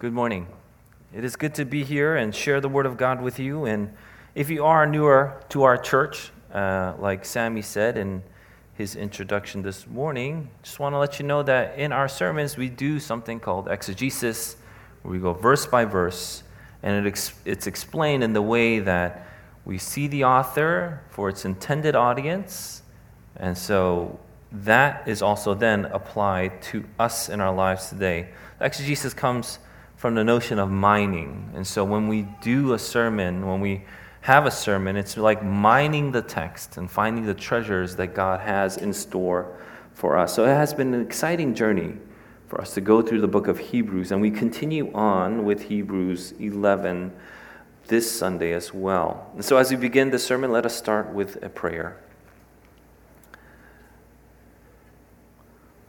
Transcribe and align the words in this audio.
Good 0.00 0.14
morning. 0.14 0.46
It 1.14 1.24
is 1.24 1.36
good 1.36 1.54
to 1.56 1.66
be 1.66 1.84
here 1.84 2.16
and 2.16 2.34
share 2.34 2.62
the 2.62 2.70
Word 2.70 2.86
of 2.86 2.96
God 2.96 3.20
with 3.20 3.38
you. 3.38 3.66
And 3.66 3.92
if 4.34 4.48
you 4.48 4.64
are 4.64 4.86
newer 4.86 5.38
to 5.50 5.64
our 5.64 5.76
church, 5.76 6.30
uh, 6.54 6.94
like 6.98 7.26
Sammy 7.26 7.60
said 7.60 7.98
in 7.98 8.22
his 8.72 8.96
introduction 8.96 9.60
this 9.60 9.86
morning, 9.86 10.48
just 10.62 10.80
want 10.80 10.94
to 10.94 10.98
let 10.98 11.20
you 11.20 11.26
know 11.26 11.42
that 11.42 11.78
in 11.78 11.92
our 11.92 12.08
sermons 12.08 12.56
we 12.56 12.70
do 12.70 12.98
something 12.98 13.40
called 13.40 13.68
exegesis, 13.68 14.56
where 15.02 15.12
we 15.12 15.18
go 15.18 15.34
verse 15.34 15.66
by 15.66 15.84
verse, 15.84 16.44
and 16.82 17.04
it 17.04 17.06
ex- 17.06 17.34
it's 17.44 17.66
explained 17.66 18.24
in 18.24 18.32
the 18.32 18.40
way 18.40 18.78
that 18.78 19.26
we 19.66 19.76
see 19.76 20.08
the 20.08 20.24
author 20.24 21.02
for 21.10 21.28
its 21.28 21.44
intended 21.44 21.94
audience, 21.94 22.80
and 23.36 23.58
so 23.58 24.18
that 24.50 25.06
is 25.06 25.20
also 25.20 25.52
then 25.52 25.84
applied 25.84 26.62
to 26.62 26.86
us 26.98 27.28
in 27.28 27.38
our 27.42 27.54
lives 27.54 27.90
today. 27.90 28.28
Exegesis 28.62 29.12
comes 29.12 29.58
from 30.00 30.14
the 30.14 30.24
notion 30.24 30.58
of 30.58 30.70
mining. 30.70 31.50
And 31.54 31.66
so 31.66 31.84
when 31.84 32.08
we 32.08 32.22
do 32.40 32.72
a 32.72 32.78
sermon, 32.78 33.46
when 33.46 33.60
we 33.60 33.84
have 34.22 34.46
a 34.46 34.50
sermon, 34.50 34.96
it's 34.96 35.18
like 35.18 35.44
mining 35.44 36.10
the 36.10 36.22
text 36.22 36.78
and 36.78 36.90
finding 36.90 37.26
the 37.26 37.34
treasures 37.34 37.96
that 37.96 38.14
God 38.14 38.40
has 38.40 38.78
in 38.78 38.94
store 38.94 39.58
for 39.92 40.16
us. 40.16 40.34
So 40.34 40.46
it 40.46 40.54
has 40.54 40.72
been 40.72 40.94
an 40.94 41.02
exciting 41.02 41.54
journey 41.54 41.98
for 42.48 42.62
us 42.62 42.72
to 42.76 42.80
go 42.80 43.02
through 43.02 43.20
the 43.20 43.28
book 43.28 43.46
of 43.46 43.58
Hebrews, 43.58 44.10
and 44.10 44.22
we 44.22 44.30
continue 44.30 44.90
on 44.94 45.44
with 45.44 45.64
Hebrews 45.64 46.32
11 46.40 47.12
this 47.88 48.10
Sunday 48.10 48.54
as 48.54 48.72
well. 48.72 49.30
And 49.34 49.44
so 49.44 49.58
as 49.58 49.70
we 49.70 49.76
begin 49.76 50.08
the 50.08 50.18
sermon, 50.18 50.50
let 50.50 50.64
us 50.64 50.74
start 50.74 51.12
with 51.12 51.44
a 51.44 51.50
prayer. 51.50 51.98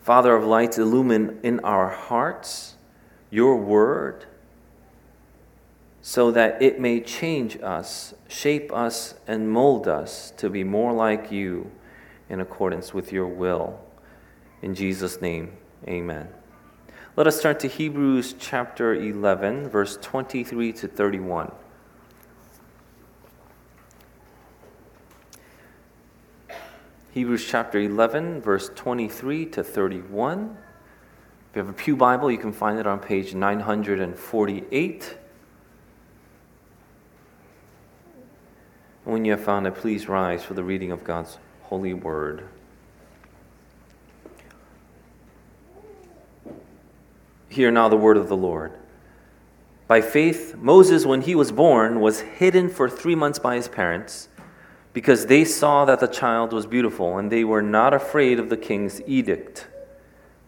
Father 0.01 0.35
of 0.35 0.43
lights, 0.43 0.77
illumine 0.77 1.39
in 1.43 1.61
our 1.61 1.87
hearts 1.87 2.75
your 3.31 3.55
word 3.55 4.25
so 6.01 6.31
that 6.31 6.61
it 6.61 6.79
may 6.79 6.99
change 6.99 7.57
us, 7.61 8.13
shape 8.27 8.71
us, 8.73 9.15
and 9.27 9.49
mold 9.49 9.87
us 9.87 10.31
to 10.37 10.49
be 10.49 10.63
more 10.63 10.93
like 10.93 11.31
you 11.31 11.71
in 12.29 12.41
accordance 12.41 12.93
with 12.93 13.11
your 13.11 13.27
will. 13.27 13.79
In 14.61 14.75
Jesus' 14.75 15.21
name, 15.21 15.53
amen. 15.87 16.27
Let 17.15 17.27
us 17.27 17.41
turn 17.41 17.57
to 17.59 17.67
Hebrews 17.67 18.35
chapter 18.39 18.95
11, 18.95 19.69
verse 19.69 19.97
23 20.01 20.73
to 20.73 20.87
31. 20.87 21.51
Hebrews 27.11 27.45
chapter 27.45 27.77
11, 27.77 28.41
verse 28.41 28.69
23 28.73 29.45
to 29.47 29.63
31. 29.63 30.57
If 31.51 31.57
you 31.57 31.63
have 31.63 31.69
a 31.69 31.73
Pew 31.73 31.97
Bible, 31.97 32.31
you 32.31 32.37
can 32.37 32.53
find 32.53 32.79
it 32.79 32.87
on 32.87 32.99
page 32.99 33.33
948. 33.33 35.17
When 39.03 39.25
you 39.25 39.31
have 39.33 39.43
found 39.43 39.67
it, 39.67 39.75
please 39.75 40.07
rise 40.07 40.45
for 40.45 40.53
the 40.53 40.63
reading 40.63 40.93
of 40.93 41.03
God's 41.03 41.39
holy 41.63 41.93
word. 41.93 42.47
Hear 47.49 47.69
now 47.69 47.89
the 47.89 47.97
word 47.97 48.15
of 48.15 48.29
the 48.29 48.37
Lord. 48.37 48.71
By 49.87 49.99
faith, 49.99 50.55
Moses, 50.55 51.05
when 51.05 51.19
he 51.19 51.35
was 51.35 51.51
born, 51.51 51.99
was 51.99 52.21
hidden 52.21 52.69
for 52.69 52.89
three 52.89 53.15
months 53.15 53.39
by 53.39 53.57
his 53.57 53.67
parents 53.67 54.29
because 54.93 55.25
they 55.25 55.43
saw 55.43 55.83
that 55.83 55.99
the 55.99 56.07
child 56.07 56.53
was 56.53 56.65
beautiful, 56.65 57.17
and 57.17 57.29
they 57.29 57.43
were 57.43 57.61
not 57.61 57.93
afraid 57.93 58.39
of 58.39 58.49
the 58.49 58.55
king's 58.55 59.01
edict. 59.05 59.67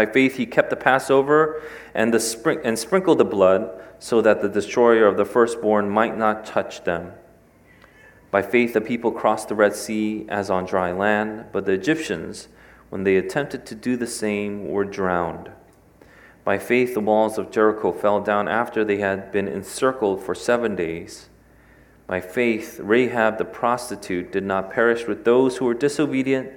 By 0.00 0.06
faith 0.06 0.36
he 0.36 0.46
kept 0.46 0.70
the 0.70 0.76
Passover 0.76 1.60
and, 1.94 2.14
the 2.14 2.60
and 2.64 2.78
sprinkled 2.78 3.18
the 3.18 3.24
blood, 3.26 3.70
so 3.98 4.22
that 4.22 4.40
the 4.40 4.48
destroyer 4.48 5.04
of 5.06 5.18
the 5.18 5.26
firstborn 5.26 5.90
might 5.90 6.16
not 6.16 6.46
touch 6.46 6.84
them. 6.84 7.12
By 8.30 8.40
faith 8.40 8.72
the 8.72 8.80
people 8.80 9.12
crossed 9.12 9.48
the 9.48 9.54
Red 9.54 9.76
Sea 9.76 10.24
as 10.30 10.48
on 10.48 10.64
dry 10.64 10.90
land, 10.90 11.48
but 11.52 11.66
the 11.66 11.72
Egyptians, 11.72 12.48
when 12.88 13.04
they 13.04 13.16
attempted 13.16 13.66
to 13.66 13.74
do 13.74 13.94
the 13.94 14.06
same, 14.06 14.70
were 14.70 14.86
drowned. 14.86 15.50
By 16.44 16.56
faith 16.56 16.94
the 16.94 17.00
walls 17.00 17.36
of 17.36 17.50
Jericho 17.50 17.92
fell 17.92 18.22
down 18.22 18.48
after 18.48 18.86
they 18.86 19.00
had 19.00 19.30
been 19.30 19.48
encircled 19.48 20.22
for 20.22 20.34
seven 20.34 20.76
days. 20.76 21.28
By 22.06 22.22
faith, 22.22 22.80
Rahab 22.82 23.36
the 23.36 23.44
prostitute 23.44 24.32
did 24.32 24.44
not 24.44 24.70
perish 24.70 25.06
with 25.06 25.26
those 25.26 25.58
who 25.58 25.66
were 25.66 25.74
disobedient 25.74 26.52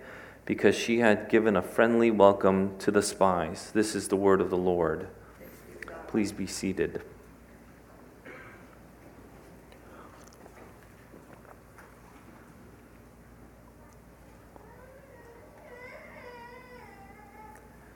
because 0.45 0.75
she 0.75 0.99
had 0.99 1.29
given 1.29 1.55
a 1.55 1.61
friendly 1.61 2.11
welcome 2.11 2.77
to 2.79 2.91
the 2.91 3.01
spies. 3.01 3.71
This 3.71 3.95
is 3.95 4.09
the 4.09 4.15
word 4.15 4.41
of 4.41 4.49
the 4.49 4.57
Lord. 4.57 5.07
Please 6.07 6.31
be 6.31 6.45
seated. 6.45 7.01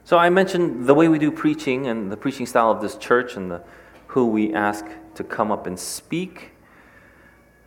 So 0.07 0.17
I 0.17 0.29
mentioned 0.29 0.87
the 0.87 0.93
way 0.93 1.09
we 1.09 1.19
do 1.19 1.29
preaching 1.29 1.87
and 1.87 2.09
the 2.09 2.15
preaching 2.15 2.45
style 2.45 2.71
of 2.71 2.81
this 2.81 2.95
church 2.95 3.35
and 3.35 3.51
the, 3.51 3.61
who 4.07 4.27
we 4.27 4.53
ask 4.53 4.85
to 5.15 5.23
come 5.25 5.51
up 5.51 5.67
and 5.67 5.77
speak. 5.77 6.51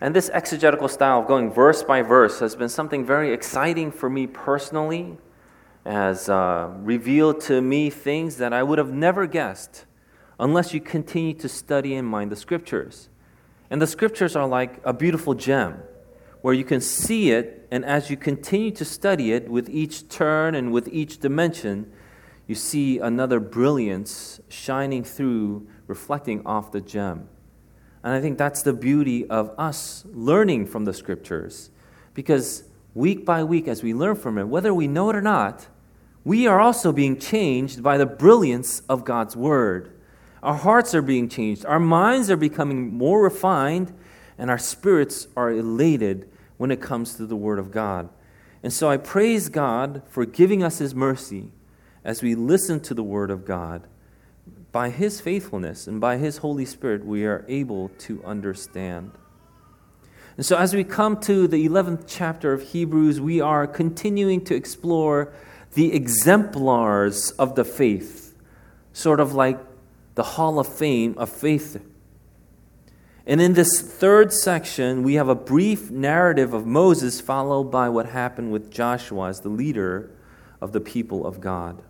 And 0.00 0.16
this 0.16 0.30
exegetical 0.32 0.88
style 0.88 1.20
of 1.20 1.26
going 1.26 1.52
verse 1.52 1.82
by 1.82 2.00
verse 2.02 2.40
has 2.40 2.56
been 2.56 2.70
something 2.70 3.04
very 3.04 3.32
exciting 3.32 3.92
for 3.92 4.08
me 4.08 4.26
personally, 4.26 5.18
has 5.84 6.28
uh, 6.28 6.70
revealed 6.78 7.40
to 7.42 7.60
me 7.60 7.90
things 7.90 8.36
that 8.36 8.52
I 8.52 8.62
would 8.62 8.78
have 8.78 8.92
never 8.92 9.26
guessed 9.26 9.84
unless 10.38 10.72
you 10.72 10.80
continue 10.80 11.34
to 11.34 11.48
study 11.48 11.94
and 11.94 12.08
mind 12.08 12.32
the 12.32 12.36
scriptures. 12.36 13.10
And 13.68 13.80
the 13.80 13.86
scriptures 13.86 14.34
are 14.34 14.46
like 14.46 14.80
a 14.84 14.94
beautiful 14.94 15.34
gem 15.34 15.82
where 16.40 16.54
you 16.54 16.64
can 16.64 16.80
see 16.80 17.32
it, 17.32 17.68
and 17.70 17.84
as 17.84 18.08
you 18.08 18.16
continue 18.16 18.70
to 18.70 18.84
study 18.84 19.32
it 19.32 19.50
with 19.50 19.68
each 19.68 20.08
turn 20.08 20.54
and 20.54 20.72
with 20.72 20.88
each 20.88 21.18
dimension, 21.18 21.92
you 22.46 22.54
see 22.54 22.98
another 22.98 23.38
brilliance 23.38 24.40
shining 24.48 25.04
through, 25.04 25.68
reflecting 25.86 26.44
off 26.46 26.72
the 26.72 26.80
gem. 26.80 27.28
And 28.02 28.14
I 28.14 28.20
think 28.20 28.38
that's 28.38 28.62
the 28.62 28.72
beauty 28.72 29.26
of 29.26 29.52
us 29.58 30.04
learning 30.12 30.66
from 30.66 30.84
the 30.84 30.94
scriptures. 30.94 31.70
Because 32.14 32.64
week 32.94 33.24
by 33.24 33.44
week, 33.44 33.68
as 33.68 33.82
we 33.82 33.94
learn 33.94 34.16
from 34.16 34.38
it, 34.38 34.48
whether 34.48 34.72
we 34.72 34.88
know 34.88 35.10
it 35.10 35.16
or 35.16 35.20
not, 35.20 35.68
we 36.24 36.46
are 36.46 36.60
also 36.60 36.92
being 36.92 37.18
changed 37.18 37.82
by 37.82 37.98
the 37.98 38.06
brilliance 38.06 38.82
of 38.88 39.04
God's 39.04 39.36
word. 39.36 39.92
Our 40.42 40.56
hearts 40.56 40.94
are 40.94 41.02
being 41.02 41.28
changed, 41.28 41.66
our 41.66 41.80
minds 41.80 42.30
are 42.30 42.36
becoming 42.36 42.92
more 42.92 43.22
refined, 43.22 43.92
and 44.38 44.50
our 44.50 44.58
spirits 44.58 45.28
are 45.36 45.50
elated 45.50 46.28
when 46.56 46.70
it 46.70 46.80
comes 46.80 47.14
to 47.14 47.26
the 47.26 47.36
word 47.36 47.58
of 47.58 47.70
God. 47.70 48.08
And 48.62 48.72
so 48.72 48.90
I 48.90 48.96
praise 48.96 49.48
God 49.48 50.02
for 50.08 50.24
giving 50.24 50.62
us 50.62 50.78
his 50.78 50.94
mercy 50.94 51.52
as 52.04 52.22
we 52.22 52.34
listen 52.34 52.80
to 52.80 52.94
the 52.94 53.02
word 53.02 53.30
of 53.30 53.44
God 53.44 53.86
by 54.72 54.90
His 54.90 55.20
faithfulness 55.20 55.86
and 55.86 56.00
by 56.00 56.16
His 56.16 56.38
Holy 56.38 56.64
Spirit, 56.64 57.04
we 57.04 57.24
are 57.24 57.44
able 57.48 57.88
to 57.98 58.22
understand. 58.24 59.12
And 60.36 60.46
so, 60.46 60.56
as 60.56 60.74
we 60.74 60.84
come 60.84 61.20
to 61.22 61.46
the 61.46 61.68
11th 61.68 62.04
chapter 62.06 62.52
of 62.52 62.62
Hebrews, 62.62 63.20
we 63.20 63.40
are 63.40 63.66
continuing 63.66 64.44
to 64.44 64.54
explore 64.54 65.32
the 65.74 65.92
exemplars 65.92 67.30
of 67.32 67.54
the 67.54 67.64
faith, 67.64 68.34
sort 68.92 69.20
of 69.20 69.34
like 69.34 69.58
the 70.14 70.22
Hall 70.22 70.58
of 70.58 70.66
Fame 70.66 71.14
of 71.18 71.28
faith. 71.28 71.80
And 73.26 73.40
in 73.40 73.52
this 73.52 73.80
third 73.80 74.32
section, 74.32 75.02
we 75.02 75.14
have 75.14 75.28
a 75.28 75.34
brief 75.34 75.90
narrative 75.90 76.54
of 76.54 76.66
Moses, 76.66 77.20
followed 77.20 77.64
by 77.64 77.88
what 77.88 78.06
happened 78.06 78.50
with 78.50 78.70
Joshua 78.70 79.28
as 79.28 79.40
the 79.40 79.48
leader 79.48 80.10
of 80.60 80.72
the 80.72 80.80
people 80.80 81.26
of 81.26 81.40
God. 81.40 81.82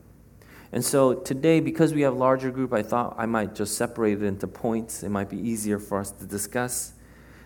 And 0.72 0.84
so 0.84 1.14
today, 1.14 1.60
because 1.60 1.92
we 1.92 2.02
have 2.02 2.14
a 2.14 2.18
larger 2.18 2.50
group, 2.50 2.72
I 2.72 2.82
thought 2.82 3.16
I 3.18 3.26
might 3.26 3.54
just 3.54 3.76
separate 3.76 4.22
it 4.22 4.26
into 4.26 4.46
points. 4.46 5.02
It 5.02 5.08
might 5.08 5.28
be 5.28 5.38
easier 5.38 5.78
for 5.78 5.98
us 5.98 6.12
to 6.12 6.24
discuss. 6.24 6.92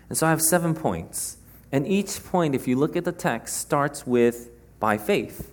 And 0.09 0.17
so 0.17 0.27
I 0.27 0.29
have 0.29 0.41
seven 0.41 0.75
points. 0.75 1.37
And 1.71 1.87
each 1.87 2.23
point, 2.23 2.53
if 2.53 2.67
you 2.67 2.75
look 2.75 2.95
at 2.95 3.05
the 3.05 3.11
text, 3.11 3.57
starts 3.57 4.05
with 4.05 4.51
by 4.79 4.97
faith. 4.97 5.51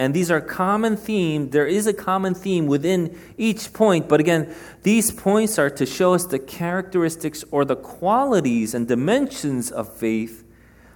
And 0.00 0.14
these 0.14 0.30
are 0.30 0.40
common 0.40 0.96
theme. 0.96 1.50
There 1.50 1.66
is 1.66 1.88
a 1.88 1.92
common 1.92 2.32
theme 2.34 2.68
within 2.68 3.18
each 3.36 3.72
point, 3.72 4.08
but 4.08 4.20
again, 4.20 4.54
these 4.84 5.10
points 5.10 5.58
are 5.58 5.70
to 5.70 5.84
show 5.84 6.14
us 6.14 6.24
the 6.24 6.38
characteristics 6.38 7.44
or 7.50 7.64
the 7.64 7.74
qualities 7.74 8.74
and 8.74 8.86
dimensions 8.86 9.72
of 9.72 9.92
faith 9.92 10.44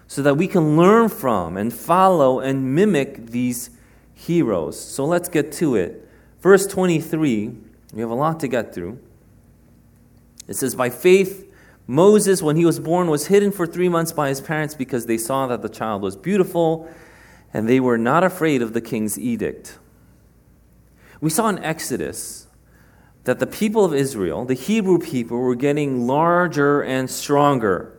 so 0.06 0.22
that 0.22 0.36
we 0.36 0.46
can 0.46 0.76
learn 0.76 1.08
from 1.08 1.56
and 1.56 1.74
follow 1.74 2.38
and 2.38 2.76
mimic 2.76 3.26
these 3.26 3.70
heroes. 4.14 4.78
So 4.78 5.04
let's 5.04 5.28
get 5.28 5.52
to 5.52 5.76
it. 5.76 6.08
Verse 6.40 6.66
23, 6.66 7.56
we 7.92 8.00
have 8.00 8.10
a 8.10 8.14
lot 8.14 8.40
to 8.40 8.48
get 8.48 8.74
through. 8.74 8.98
It 10.48 10.54
says, 10.54 10.74
By 10.74 10.90
faith, 10.90 11.52
Moses, 11.86 12.42
when 12.42 12.56
he 12.56 12.64
was 12.64 12.80
born, 12.80 13.08
was 13.08 13.26
hidden 13.26 13.52
for 13.52 13.66
three 13.66 13.88
months 13.88 14.12
by 14.12 14.28
his 14.28 14.40
parents 14.40 14.74
because 14.74 15.06
they 15.06 15.18
saw 15.18 15.46
that 15.46 15.62
the 15.62 15.68
child 15.68 16.02
was 16.02 16.16
beautiful 16.16 16.88
and 17.52 17.68
they 17.68 17.80
were 17.80 17.98
not 17.98 18.24
afraid 18.24 18.62
of 18.62 18.72
the 18.72 18.80
king's 18.80 19.18
edict. 19.18 19.78
We 21.20 21.30
saw 21.30 21.48
in 21.48 21.58
Exodus 21.58 22.48
that 23.24 23.38
the 23.38 23.46
people 23.46 23.84
of 23.84 23.94
Israel, 23.94 24.44
the 24.44 24.54
Hebrew 24.54 24.98
people, 24.98 25.38
were 25.38 25.54
getting 25.54 26.06
larger 26.06 26.82
and 26.82 27.08
stronger. 27.08 27.96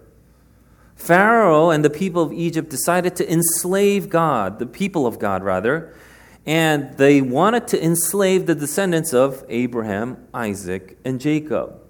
Pharaoh 1.03 1.69
and 1.69 1.83
the 1.83 1.89
people 1.89 2.21
of 2.21 2.31
Egypt 2.31 2.69
decided 2.69 3.13
to 3.17 3.29
enslave 3.29 4.09
God, 4.09 4.57
the 4.57 4.65
people 4.65 5.05
of 5.05 5.19
God, 5.19 5.43
rather, 5.43 5.93
and 6.45 6.97
they 6.97 7.19
wanted 7.19 7.67
to 7.69 7.83
enslave 7.83 8.45
the 8.45 8.55
descendants 8.55 9.13
of 9.13 9.43
Abraham, 9.49 10.25
Isaac, 10.33 10.97
and 11.03 11.19
Jacob. 11.19 11.81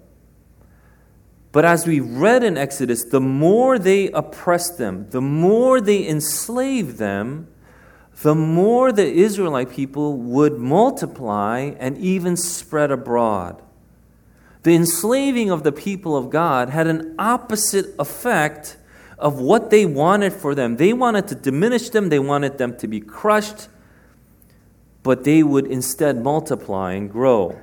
But 1.52 1.64
as 1.64 1.86
we 1.86 2.00
read 2.00 2.42
in 2.42 2.58
Exodus, 2.58 3.04
the 3.04 3.20
more 3.20 3.78
they 3.78 4.10
oppressed 4.10 4.78
them, 4.78 5.08
the 5.10 5.20
more 5.20 5.80
they 5.80 6.08
enslaved 6.08 6.98
them, 6.98 7.46
the 8.22 8.34
more 8.34 8.90
the 8.90 9.06
Israelite 9.06 9.70
people 9.70 10.16
would 10.16 10.58
multiply 10.58 11.72
and 11.78 11.96
even 11.98 12.36
spread 12.36 12.90
abroad. 12.90 13.62
The 14.64 14.74
enslaving 14.74 15.52
of 15.52 15.62
the 15.62 15.70
people 15.70 16.16
of 16.16 16.30
God 16.30 16.70
had 16.70 16.88
an 16.88 17.14
opposite 17.16 17.94
effect 18.00 18.76
of 19.18 19.40
what 19.40 19.70
they 19.70 19.86
wanted 19.86 20.32
for 20.32 20.54
them. 20.54 20.76
They 20.76 20.92
wanted 20.92 21.28
to 21.28 21.34
diminish 21.34 21.90
them, 21.90 22.08
they 22.08 22.18
wanted 22.18 22.58
them 22.58 22.76
to 22.78 22.88
be 22.88 23.00
crushed, 23.00 23.68
but 25.02 25.24
they 25.24 25.42
would 25.42 25.66
instead 25.66 26.22
multiply 26.22 26.92
and 26.92 27.10
grow. 27.10 27.58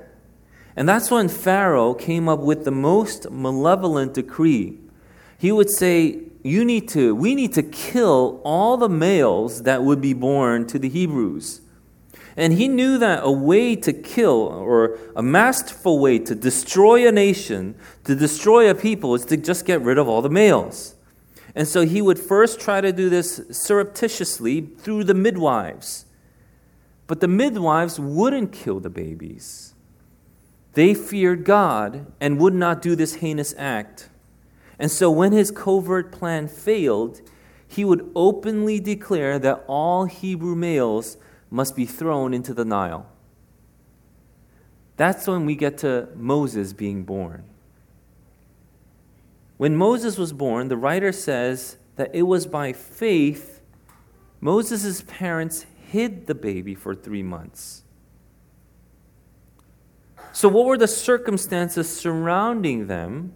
And 0.76 0.88
that's 0.88 1.12
when 1.12 1.28
Pharaoh 1.28 1.94
came 1.94 2.30
up 2.30 2.40
with 2.40 2.64
the 2.64 2.72
most 2.72 3.30
malevolent 3.30 4.14
decree. 4.14 4.80
He 5.38 5.52
would 5.52 5.70
say, 5.70 6.20
you 6.44 6.64
need 6.66 6.88
to, 6.90 7.14
we 7.14 7.36
need 7.36 7.54
to 7.54 7.64
kill 7.64 8.42
all 8.44 8.78
the 8.78 8.90
males 8.90 9.64
that 9.64 9.84
would 9.84 10.02
be 10.02 10.14
born 10.14 10.66
to 10.68 10.80
the 10.80 10.90
Hebrews. 10.90 11.62
And 12.38 12.54
he 12.54 12.68
knew 12.68 12.98
that 12.98 13.20
a 13.24 13.32
way 13.32 13.76
to 13.76 13.92
kill, 13.92 14.32
or 14.32 14.98
a 15.16 15.22
masterful 15.22 16.00
way 16.00 16.18
to 16.20 16.34
destroy 16.34 17.08
a 17.08 17.12
nation, 17.12 17.76
to 18.06 18.16
destroy 18.16 18.70
a 18.70 18.76
people, 18.76 19.14
is 19.16 19.26
to 19.26 19.38
just 19.38 19.66
get 19.66 19.82
rid 19.82 19.98
of 19.98 20.08
all 20.08 20.22
the 20.22 20.30
males. 20.30 20.96
And 21.54 21.68
so 21.68 21.86
he 21.86 22.02
would 22.02 22.20
first 22.20 22.60
try 22.60 22.82
to 22.82 22.92
do 22.92 23.10
this 23.10 23.42
surreptitiously 23.52 24.62
through 24.62 25.04
the 25.04 25.14
midwives. 25.14 26.06
But 27.08 27.20
the 27.20 27.28
midwives 27.28 28.00
wouldn't 28.00 28.54
kill 28.54 28.80
the 28.80 28.90
babies. 28.90 29.74
They 30.74 30.94
feared 30.94 31.44
God 31.44 32.12
and 32.22 32.40
would 32.40 32.54
not 32.54 32.82
do 32.82 32.96
this 32.96 33.16
heinous 33.16 33.54
act. 33.58 34.10
And 34.80 34.90
so 34.90 35.12
when 35.12 35.34
his 35.34 35.52
covert 35.52 36.12
plan 36.12 36.48
failed, 36.48 37.22
he 37.68 37.86
would 37.86 38.10
openly 38.16 38.80
declare 38.80 39.38
that 39.40 39.64
all 39.68 40.06
Hebrew 40.06 40.56
males 40.56 41.18
must 41.50 41.76
be 41.76 41.86
thrown 41.86 42.34
into 42.34 42.54
the 42.54 42.66
Nile. 42.66 43.06
That's 44.98 45.28
when 45.28 45.46
we 45.46 45.56
get 45.56 45.78
to 45.80 46.10
Moses 46.16 46.74
being 46.74 47.04
born. 47.04 47.44
When 49.62 49.76
Moses 49.76 50.18
was 50.18 50.34
born, 50.34 50.70
the 50.70 50.76
writer 50.76 51.12
says 51.12 51.78
that 51.96 52.10
it 52.16 52.24
was 52.24 52.48
by 52.48 52.74
faith 52.74 53.62
Moses' 54.40 55.04
parents 55.04 55.68
hid 55.92 56.26
the 56.26 56.34
baby 56.34 56.74
for 56.74 56.96
three 56.96 57.22
months. 57.22 57.84
So, 60.34 60.50
what 60.50 60.66
were 60.66 60.80
the 60.80 60.88
circumstances 60.88 61.88
surrounding 61.96 62.88
them 62.88 63.34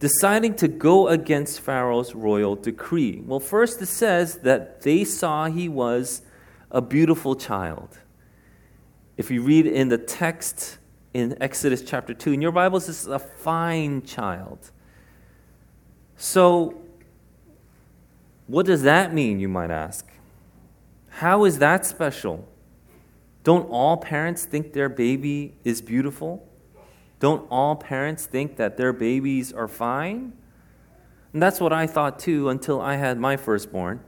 deciding 0.00 0.56
to 0.56 0.68
go 0.68 1.08
against 1.08 1.60
Pharaoh's 1.60 2.14
royal 2.14 2.56
decree? 2.56 3.22
Well, 3.24 3.40
first 3.40 3.80
it 3.80 3.86
says 3.86 4.40
that 4.40 4.82
they 4.82 5.02
saw 5.02 5.46
he 5.46 5.70
was 5.70 6.20
a 6.70 6.82
beautiful 6.82 7.36
child. 7.36 8.00
If 9.16 9.30
you 9.30 9.40
read 9.40 9.66
in 9.66 9.88
the 9.88 9.96
text 9.96 10.76
in 11.14 11.38
Exodus 11.40 11.80
chapter 11.80 12.12
2, 12.12 12.32
in 12.32 12.42
your 12.42 12.52
Bibles, 12.52 12.86
this 12.86 13.00
is 13.00 13.08
a 13.08 13.18
fine 13.18 14.02
child. 14.02 14.70
So, 16.16 16.80
what 18.46 18.66
does 18.66 18.82
that 18.82 19.12
mean, 19.14 19.40
you 19.40 19.48
might 19.48 19.70
ask? 19.70 20.06
How 21.08 21.44
is 21.44 21.58
that 21.58 21.86
special? 21.86 22.48
Don't 23.42 23.68
all 23.70 23.96
parents 23.96 24.44
think 24.44 24.72
their 24.72 24.88
baby 24.88 25.54
is 25.64 25.82
beautiful? 25.82 26.48
Don't 27.20 27.46
all 27.50 27.76
parents 27.76 28.26
think 28.26 28.56
that 28.56 28.76
their 28.76 28.92
babies 28.92 29.52
are 29.52 29.68
fine? 29.68 30.32
And 31.32 31.42
that's 31.42 31.60
what 31.60 31.72
I 31.72 31.86
thought 31.86 32.18
too 32.18 32.48
until 32.48 32.80
I 32.80 32.96
had 32.96 33.18
my 33.18 33.36
firstborn. 33.36 34.00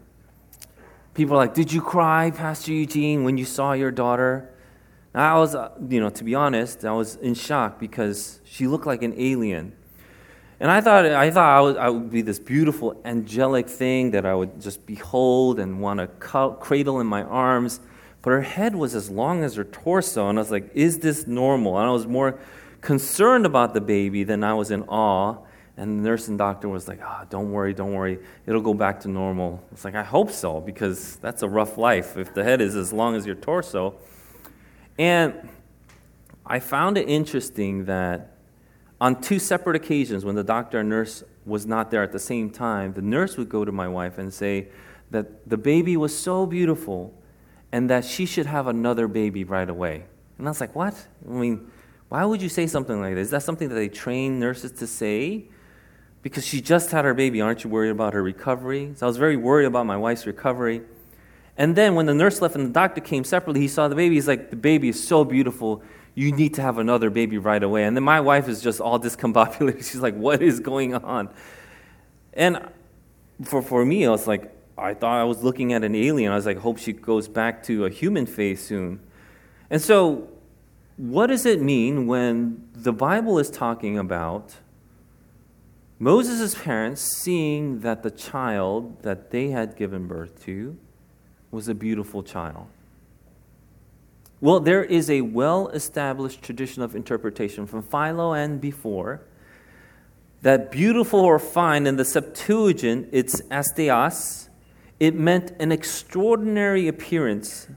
People 1.14 1.34
are 1.34 1.38
like, 1.38 1.54
Did 1.54 1.72
you 1.72 1.80
cry, 1.80 2.30
Pastor 2.30 2.72
Eugene, 2.72 3.24
when 3.24 3.38
you 3.38 3.44
saw 3.44 3.72
your 3.72 3.90
daughter? 3.90 4.52
I 5.14 5.38
was, 5.38 5.54
uh, 5.54 5.70
you 5.88 5.98
know, 5.98 6.10
to 6.10 6.24
be 6.24 6.34
honest, 6.34 6.84
I 6.84 6.92
was 6.92 7.16
in 7.16 7.32
shock 7.32 7.80
because 7.80 8.40
she 8.44 8.66
looked 8.66 8.86
like 8.86 9.02
an 9.02 9.14
alien. 9.16 9.72
And 10.58 10.70
I 10.70 10.80
thought, 10.80 11.04
I 11.04 11.30
thought 11.30 11.56
I 11.56 11.60
would, 11.60 11.76
I 11.76 11.90
would 11.90 12.10
be 12.10 12.22
this 12.22 12.38
beautiful 12.38 13.00
angelic 13.04 13.68
thing 13.68 14.12
that 14.12 14.24
I 14.24 14.34
would 14.34 14.60
just 14.60 14.86
behold 14.86 15.58
and 15.58 15.80
want 15.80 16.00
to 16.00 16.06
cradle 16.60 17.00
in 17.00 17.06
my 17.06 17.22
arms. 17.22 17.80
But 18.22 18.30
her 18.30 18.42
head 18.42 18.74
was 18.74 18.94
as 18.94 19.10
long 19.10 19.44
as 19.44 19.56
her 19.56 19.64
torso. 19.64 20.28
And 20.28 20.38
I 20.38 20.42
was 20.42 20.50
like, 20.50 20.70
is 20.74 20.98
this 21.00 21.26
normal? 21.26 21.78
And 21.78 21.86
I 21.86 21.92
was 21.92 22.06
more 22.06 22.38
concerned 22.80 23.44
about 23.44 23.74
the 23.74 23.80
baby 23.80 24.24
than 24.24 24.42
I 24.42 24.54
was 24.54 24.70
in 24.70 24.82
awe. 24.84 25.36
And 25.76 25.98
the 25.98 26.08
nurse 26.08 26.28
and 26.28 26.38
doctor 26.38 26.70
was 26.70 26.88
like, 26.88 27.00
ah, 27.02 27.20
oh, 27.20 27.26
don't 27.28 27.52
worry, 27.52 27.74
don't 27.74 27.92
worry. 27.92 28.18
It'll 28.46 28.62
go 28.62 28.72
back 28.72 29.00
to 29.00 29.08
normal. 29.08 29.62
It's 29.72 29.84
like, 29.84 29.94
I 29.94 30.02
hope 30.02 30.30
so, 30.30 30.58
because 30.58 31.16
that's 31.16 31.42
a 31.42 31.48
rough 31.48 31.76
life 31.76 32.16
if 32.16 32.32
the 32.32 32.42
head 32.42 32.62
is 32.62 32.74
as 32.74 32.94
long 32.94 33.14
as 33.14 33.26
your 33.26 33.34
torso. 33.34 33.96
And 34.98 35.50
I 36.46 36.60
found 36.60 36.96
it 36.96 37.08
interesting 37.08 37.84
that 37.84 38.35
on 39.00 39.20
two 39.20 39.38
separate 39.38 39.76
occasions, 39.76 40.24
when 40.24 40.34
the 40.34 40.44
doctor 40.44 40.80
and 40.80 40.88
nurse 40.88 41.22
was 41.44 41.66
not 41.66 41.90
there 41.90 42.02
at 42.02 42.12
the 42.12 42.18
same 42.18 42.50
time, 42.50 42.92
the 42.94 43.02
nurse 43.02 43.36
would 43.36 43.48
go 43.48 43.64
to 43.64 43.72
my 43.72 43.86
wife 43.86 44.18
and 44.18 44.32
say 44.32 44.68
that 45.10 45.48
the 45.48 45.56
baby 45.56 45.96
was 45.96 46.16
so 46.16 46.46
beautiful 46.46 47.14
and 47.72 47.90
that 47.90 48.04
she 48.04 48.26
should 48.26 48.46
have 48.46 48.66
another 48.66 49.06
baby 49.06 49.44
right 49.44 49.68
away. 49.68 50.04
And 50.38 50.46
I 50.46 50.50
was 50.50 50.60
like, 50.60 50.74
what? 50.74 50.94
I 51.26 51.30
mean, 51.30 51.70
why 52.08 52.24
would 52.24 52.40
you 52.40 52.48
say 52.48 52.66
something 52.66 53.00
like 53.00 53.14
this? 53.14 53.26
Is 53.26 53.30
that 53.30 53.42
something 53.42 53.68
that 53.68 53.74
they 53.74 53.88
train 53.88 54.38
nurses 54.40 54.72
to 54.72 54.86
say? 54.86 55.44
Because 56.22 56.46
she 56.46 56.60
just 56.60 56.90
had 56.90 57.04
her 57.04 57.14
baby, 57.14 57.40
aren't 57.40 57.64
you 57.64 57.70
worried 57.70 57.90
about 57.90 58.14
her 58.14 58.22
recovery? 58.22 58.92
So 58.96 59.06
I 59.06 59.08
was 59.08 59.16
very 59.16 59.36
worried 59.36 59.66
about 59.66 59.86
my 59.86 59.96
wife's 59.96 60.26
recovery. 60.26 60.82
And 61.56 61.76
then 61.76 61.94
when 61.94 62.06
the 62.06 62.14
nurse 62.14 62.40
left 62.40 62.54
and 62.54 62.66
the 62.66 62.72
doctor 62.72 63.00
came 63.00 63.24
separately, 63.24 63.60
he 63.60 63.68
saw 63.68 63.88
the 63.88 63.94
baby. 63.94 64.16
He's 64.16 64.28
like, 64.28 64.50
the 64.50 64.56
baby 64.56 64.88
is 64.88 65.06
so 65.06 65.24
beautiful 65.24 65.82
you 66.16 66.32
need 66.32 66.54
to 66.54 66.62
have 66.62 66.78
another 66.78 67.10
baby 67.10 67.36
right 67.36 67.62
away. 67.62 67.84
And 67.84 67.94
then 67.94 68.02
my 68.02 68.20
wife 68.20 68.48
is 68.48 68.62
just 68.62 68.80
all 68.80 68.98
discombobulated. 68.98 69.76
She's 69.90 70.00
like, 70.00 70.16
what 70.16 70.42
is 70.42 70.58
going 70.58 70.94
on? 70.94 71.28
And 72.32 72.68
for, 73.44 73.60
for 73.60 73.84
me, 73.84 74.06
I 74.06 74.10
was 74.10 74.26
like, 74.26 74.50
I 74.78 74.94
thought 74.94 75.20
I 75.20 75.24
was 75.24 75.44
looking 75.44 75.74
at 75.74 75.84
an 75.84 75.94
alien. 75.94 76.32
I 76.32 76.34
was 76.34 76.46
like, 76.46 76.58
hope 76.58 76.78
she 76.78 76.94
goes 76.94 77.28
back 77.28 77.62
to 77.64 77.84
a 77.84 77.90
human 77.90 78.24
face 78.24 78.66
soon. 78.66 79.00
And 79.68 79.80
so, 79.80 80.28
what 80.96 81.26
does 81.26 81.44
it 81.44 81.60
mean 81.60 82.06
when 82.06 82.66
the 82.72 82.92
Bible 82.92 83.38
is 83.38 83.50
talking 83.50 83.98
about 83.98 84.56
Moses' 85.98 86.54
parents 86.54 87.02
seeing 87.02 87.80
that 87.80 88.02
the 88.02 88.10
child 88.10 89.02
that 89.02 89.30
they 89.30 89.48
had 89.48 89.76
given 89.76 90.06
birth 90.06 90.42
to 90.44 90.78
was 91.50 91.68
a 91.68 91.74
beautiful 91.74 92.22
child? 92.22 92.68
Well, 94.40 94.60
there 94.60 94.84
is 94.84 95.08
a 95.08 95.22
well 95.22 95.68
established 95.68 96.42
tradition 96.42 96.82
of 96.82 96.94
interpretation 96.94 97.66
from 97.66 97.82
Philo 97.82 98.32
and 98.32 98.60
before 98.60 99.22
that 100.42 100.70
beautiful 100.70 101.20
or 101.20 101.38
fine 101.38 101.86
in 101.86 101.96
the 101.96 102.04
Septuagint, 102.04 103.08
it's 103.10 103.40
asteios. 103.42 104.48
It 105.00 105.14
meant 105.14 105.52
an 105.58 105.72
extraordinary 105.72 106.86
appearance. 106.86 107.68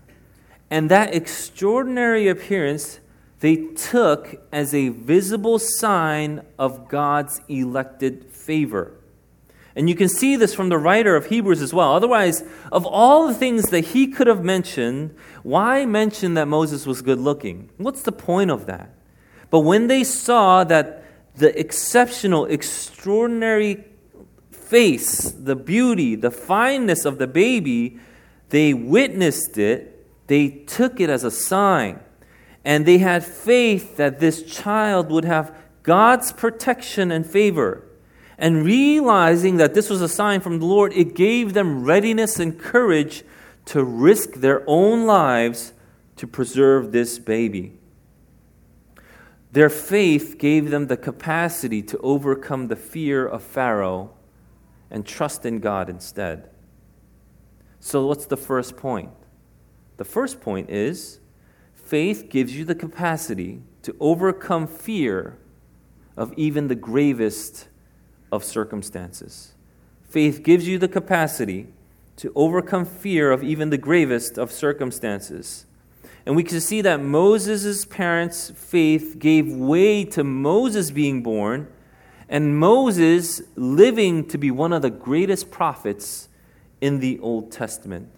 And 0.70 0.92
that 0.92 1.16
extraordinary 1.16 2.28
appearance 2.28 3.00
they 3.40 3.56
took 3.56 4.36
as 4.52 4.76
a 4.76 4.90
visible 4.90 5.58
sign 5.58 6.46
of 6.60 6.90
God's 6.90 7.42
elected 7.48 8.26
favor. 8.26 8.99
And 9.80 9.88
you 9.88 9.96
can 9.96 10.10
see 10.10 10.36
this 10.36 10.54
from 10.54 10.68
the 10.68 10.78
writer 10.78 11.16
of 11.16 11.28
Hebrews 11.28 11.62
as 11.62 11.74
well. 11.74 11.94
Otherwise, 11.94 12.44
of 12.70 12.86
all 12.86 13.30
the 13.30 13.34
things 13.34 13.70
that 13.70 13.86
he 13.86 14.08
could 14.08 14.28
have 14.28 14.44
mentioned, 14.44 15.16
why 15.42 15.86
mention 15.86 16.34
that 16.34 16.50
Moses 16.50 16.86
was 16.86 17.02
good 17.02 17.18
looking? 17.18 17.70
What's 17.78 18.02
the 18.02 18.12
point 18.12 18.52
of 18.52 18.66
that? 18.66 18.94
But 19.50 19.62
when 19.62 19.88
they 19.88 20.04
saw 20.04 20.66
that 20.66 21.06
the 21.38 21.58
exceptional, 21.58 22.44
extraordinary 22.44 23.86
face, 24.52 25.32
the 25.32 25.56
beauty, 25.56 26.16
the 26.16 26.30
fineness 26.30 27.06
of 27.06 27.18
the 27.18 27.28
baby, 27.28 28.02
they 28.50 28.74
witnessed 28.74 29.58
it, 29.58 30.06
they 30.28 30.50
took 30.50 31.00
it 31.00 31.10
as 31.10 31.24
a 31.24 31.32
sign. 31.32 32.02
And 32.66 32.86
they 32.86 32.98
had 32.98 33.24
faith 33.24 33.96
that 33.96 34.20
this 34.20 34.44
child 34.44 35.10
would 35.10 35.24
have 35.24 35.56
God's 35.84 36.34
protection 36.34 37.14
and 37.14 37.26
favor. 37.26 37.86
And 38.40 38.64
realizing 38.64 39.58
that 39.58 39.74
this 39.74 39.90
was 39.90 40.02
a 40.02 40.08
sign 40.08 40.40
from 40.40 40.60
the 40.60 40.66
Lord, 40.66 40.94
it 40.94 41.14
gave 41.14 41.54
them 41.54 41.84
readiness 41.84 42.40
and 42.40 42.58
courage 42.58 43.24
to 43.66 43.84
risk 43.84 44.36
their 44.36 44.64
own 44.66 45.06
lives 45.06 45.74
to 46.16 46.26
preserve 46.26 46.94
this 46.94 47.20
baby. 47.20 47.74
Their 49.52 49.70
faith 49.70 50.38
gave 50.38 50.70
them 50.70 50.88
the 50.88 50.96
capacity 50.96 51.82
to 51.84 51.98
overcome 52.00 52.68
the 52.68 52.76
fear 52.76 53.28
of 53.28 53.44
Pharaoh 53.44 54.12
and 54.90 55.06
trust 55.06 55.46
in 55.46 55.60
God 55.60 55.90
instead. 55.90 56.50
So, 57.80 58.06
what's 58.06 58.26
the 58.26 58.38
first 58.38 58.78
point? 58.78 59.12
The 59.98 60.06
first 60.06 60.40
point 60.40 60.70
is 60.70 61.20
faith 61.74 62.30
gives 62.30 62.56
you 62.56 62.64
the 62.64 62.76
capacity 62.76 63.62
to 63.82 63.96
overcome 64.00 64.68
fear 64.68 65.38
of 66.16 66.34
even 66.38 66.68
the 66.68 66.76
gravest 66.76 67.69
of 68.32 68.44
circumstances. 68.44 69.54
Faith 70.10 70.44
gives 70.44 70.68
you 70.68 70.78
the 70.78 70.88
capacity 70.88 71.68
to 72.18 72.32
overcome 72.36 72.86
fear 72.86 73.32
of 73.32 73.44
even 73.44 73.70
the 73.70 73.78
gravest 73.78 74.38
of 74.38 74.52
circumstances. 74.52 75.66
And 76.26 76.36
we 76.36 76.44
can 76.44 76.60
see 76.60 76.82
that 76.82 77.02
Moses' 77.02 77.86
parents' 77.86 78.52
faith 78.56 79.18
gave 79.20 79.52
way 79.52 80.04
to 80.06 80.24
Moses 80.24 80.92
being 80.92 81.24
born 81.24 81.68
and 82.28 82.60
Moses 82.60 83.42
living 83.56 84.28
to 84.28 84.38
be 84.38 84.52
one 84.52 84.72
of 84.72 84.84
the 84.84 84.90
greatest 84.90 85.50
prophets 85.50 86.30
in 86.80 87.00
the 87.00 87.20
Old 87.20 87.52
Testament. 87.52 88.10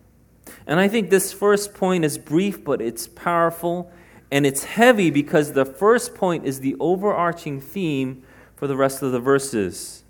And 0.68 0.80
I 0.80 0.88
think 0.88 1.10
this 1.10 1.32
first 1.32 1.74
point 1.74 2.04
is 2.04 2.18
brief, 2.18 2.64
but 2.64 2.82
it's 2.82 3.08
powerful 3.08 3.92
and 4.32 4.46
it's 4.46 4.64
heavy 4.64 5.10
because 5.10 5.54
the 5.54 5.66
first 5.66 6.16
point 6.16 6.46
is 6.46 6.60
the 6.60 6.76
overarching 6.80 7.62
theme 7.62 8.24
for 8.56 8.68
the 8.68 8.76
rest 8.76 9.02
of 9.02 9.12
the 9.12 9.20
verses. 9.20 10.01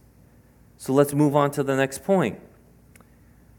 So 0.82 0.94
let's 0.94 1.14
move 1.14 1.36
on 1.36 1.52
to 1.52 1.62
the 1.62 1.76
next 1.76 2.04
point. 2.04 2.40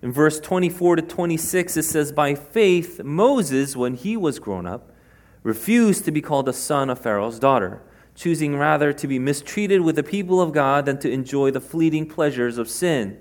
In 0.03 0.11
verse 0.11 0.41
24 0.41 0.97
to 0.97 1.03
26, 1.03 1.77
it 1.77 1.85
says, 1.85 2.11
By 2.11 2.35
faith, 2.35 3.01
Moses, 3.05 3.77
when 3.77 3.95
he 3.95 4.17
was 4.17 4.41
grown 4.41 4.67
up, 4.67 4.91
refused 5.45 6.05
to 6.05 6.11
be 6.11 6.21
called 6.21 6.47
the 6.47 6.53
son 6.53 6.91
of 6.91 6.99
Pharaoh's 6.99 7.39
daughter, 7.39 7.81
choosing 8.17 8.57
rather 8.57 8.93
to 8.95 9.07
be 9.07 9.21
mistreated 9.21 9.83
with 9.83 9.95
the 9.95 10.03
people 10.03 10.41
of 10.41 10.53
God 10.53 10.85
than 10.85 10.99
to 10.99 11.13
enjoy 11.13 11.53
the 11.53 11.61
fleeting 11.61 12.07
pleasures 12.07 12.59
of 12.59 12.69
sin. 12.69 13.21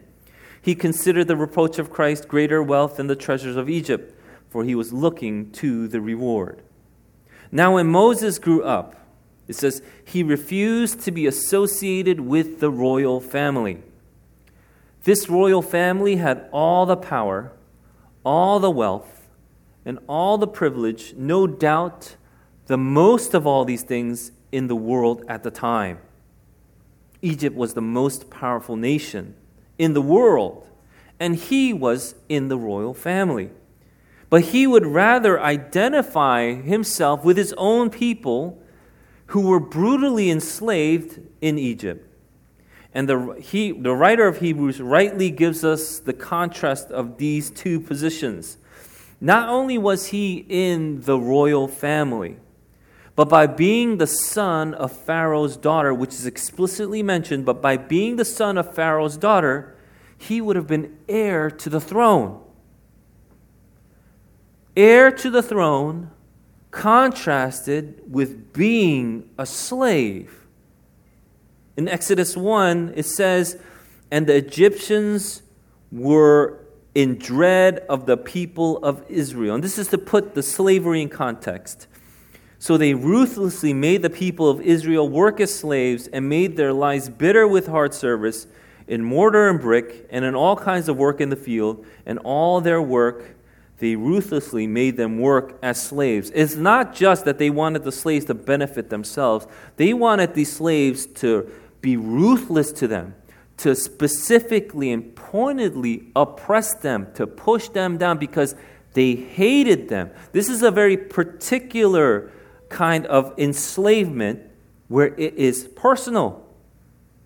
He 0.60 0.74
considered 0.74 1.28
the 1.28 1.36
reproach 1.36 1.78
of 1.78 1.92
Christ 1.92 2.28
greater 2.28 2.64
wealth 2.64 2.98
than 2.98 3.06
the 3.06 3.16
treasures 3.16 3.56
of 3.56 3.70
Egypt, 3.70 4.20
for 4.50 4.64
he 4.64 4.74
was 4.74 4.92
looking 4.92 5.52
to 5.52 5.88
the 5.88 6.02
reward. 6.02 6.64
Now, 7.52 7.76
when 7.76 7.86
Moses 7.86 8.40
grew 8.40 8.64
up, 8.64 8.96
it 9.48 9.56
says 9.56 9.84
he 10.04 10.24
refused 10.24 11.02
to 11.02 11.12
be 11.12 11.28
associated 11.28 12.20
with 12.20 12.62
the 12.62 12.72
royal 12.72 13.22
family. 13.22 13.84
This 15.04 15.30
royal 15.30 15.62
family 15.62 16.18
had 16.18 16.48
all 16.52 16.86
the 16.86 16.98
power, 16.98 17.54
all 18.24 18.60
the 18.60 18.70
wealth, 18.70 19.30
and 19.84 19.98
all 20.08 20.38
the 20.38 20.48
privilege, 20.48 21.16
no 21.16 21.48
doubt, 21.48 22.16
the 22.68 22.78
most 22.78 23.34
of 23.34 23.48
all 23.48 23.66
these 23.66 23.82
things 23.82 24.32
in 24.52 24.68
the 24.68 24.76
world 24.76 25.24
at 25.28 25.44
the 25.44 25.52
time. 25.52 26.00
Egypt 27.22 27.56
was 27.56 27.74
the 27.74 27.82
most 27.82 28.30
powerful 28.30 28.76
nation 28.76 29.36
in 29.78 29.94
the 29.94 30.02
world, 30.02 30.68
and 31.20 31.36
he 31.36 31.74
was 31.74 32.16
in 32.30 32.48
the 32.48 32.58
royal 32.58 32.94
family. 32.94 33.50
But 34.30 34.42
he 34.46 34.68
would 34.68 34.86
rather 34.86 35.42
identify 35.42 36.54
himself 36.54 37.24
with 37.26 37.38
his 37.38 37.54
own 37.58 37.90
people 37.90 38.62
who 39.28 39.42
were 39.42 39.60
brutally 39.60 40.30
enslaved 40.30 41.20
in 41.42 41.58
Egypt. 41.58 42.08
And 42.94 43.08
the, 43.08 43.36
he, 43.40 43.72
the 43.72 43.94
writer 43.94 44.28
of 44.28 44.40
Hebrews 44.40 44.82
rightly 44.82 45.30
gives 45.30 45.64
us 45.64 46.00
the 46.00 46.14
contrast 46.14 46.92
of 46.92 47.18
these 47.18 47.50
two 47.50 47.80
positions. 47.80 48.58
Not 49.22 49.50
only 49.50 49.78
was 49.78 50.08
he 50.08 50.46
in 50.50 51.02
the 51.02 51.18
royal 51.18 51.68
family, 51.68 52.38
but 53.16 53.30
by 53.30 53.46
being 53.46 53.98
the 53.98 54.08
son 54.08 54.74
of 54.74 54.92
Pharaoh's 54.92 55.56
daughter, 55.56 55.94
which 55.94 56.14
is 56.14 56.26
explicitly 56.26 57.04
mentioned, 57.04 57.46
but 57.46 57.62
by 57.62 57.78
being 57.78 58.16
the 58.16 58.26
son 58.26 58.58
of 58.58 58.74
Pharaoh's 58.74 59.18
daughter, 59.18 59.76
he 60.18 60.42
would 60.42 60.56
have 60.56 60.68
been 60.68 60.98
heir 61.08 61.50
to 61.50 61.70
the 61.70 61.82
throne. 61.82 62.42
Heir 64.76 65.12
to 65.12 65.30
the 65.30 65.44
throne 65.44 66.12
contrasted 66.72 68.02
with 68.08 68.54
being 68.54 69.30
a 69.38 69.46
slave. 69.46 70.41
In 71.78 71.88
Exodus 71.88 72.36
1, 72.36 72.94
it 72.96 73.06
says, 73.06 73.58
And 74.10 74.28
the 74.28 74.36
Egyptians 74.36 75.42
were 75.92 76.60
in 76.94 77.18
dread 77.18 77.80
of 77.90 78.06
the 78.06 78.18
people 78.18 78.78
of 78.84 79.04
Israel. 79.10 79.56
And 79.56 79.64
this 79.64 79.78
is 79.78 79.88
to 79.90 79.98
put 79.98 80.36
the 80.36 80.44
slavery 80.44 81.02
in 81.02 81.10
context. 81.10 81.88
So 82.60 82.78
they 82.78 82.94
ruthlessly 82.94 83.74
made 83.74 84.02
the 84.02 84.10
people 84.10 84.50
of 84.50 84.62
Israel 84.62 85.08
work 85.08 85.40
as 85.40 85.54
slaves 85.54 86.08
and 86.08 86.28
made 86.28 86.58
their 86.58 86.74
lives 86.74 87.10
bitter 87.10 87.48
with 87.48 87.68
hard 87.68 87.94
service 87.94 88.48
in 88.88 89.04
mortar 89.04 89.48
and 89.48 89.62
brick, 89.62 90.08
and 90.10 90.26
in 90.26 90.36
all 90.36 90.56
kinds 90.58 90.90
of 90.90 90.98
work 90.98 91.22
in 91.22 91.30
the 91.30 91.36
field, 91.36 91.86
and 92.06 92.20
all 92.20 92.60
their 92.60 92.82
work 92.82 93.36
they 93.82 93.96
ruthlessly 93.96 94.68
made 94.68 94.96
them 94.96 95.18
work 95.18 95.58
as 95.64 95.82
slaves. 95.82 96.32
It's 96.36 96.54
not 96.54 96.94
just 96.94 97.26
that 97.26 97.40
they 97.40 97.50
wanted 97.50 97.84
the 97.84 97.92
slaves 97.92 98.26
to 98.26 98.36
benefit 98.36 98.92
themselves, 98.92 99.48
they 99.78 99.92
wanted 99.92 100.36
these 100.36 100.54
slaves 100.54 101.08
to 101.08 101.52
be 101.82 101.98
ruthless 101.98 102.72
to 102.74 102.88
them, 102.88 103.16
to 103.58 103.76
specifically 103.76 104.92
and 104.92 105.16
pointedly 105.16 106.08
oppress 106.16 106.74
them, 106.76 107.08
to 107.16 107.28
push 107.28 107.70
them 107.70 107.98
down 107.98 108.18
because 108.18 108.56
they 108.94 109.16
hated 109.16 109.90
them. 109.90 110.12
This 110.32 110.50
is 110.50 110.64
a 110.64 110.72
very 110.72 110.98
particular 110.98 112.32
kind 112.70 113.06
of 113.08 113.38
enslavement 113.38 114.42
where 114.88 115.08
it 115.18 115.36
is 115.36 115.68
personal. 115.76 116.46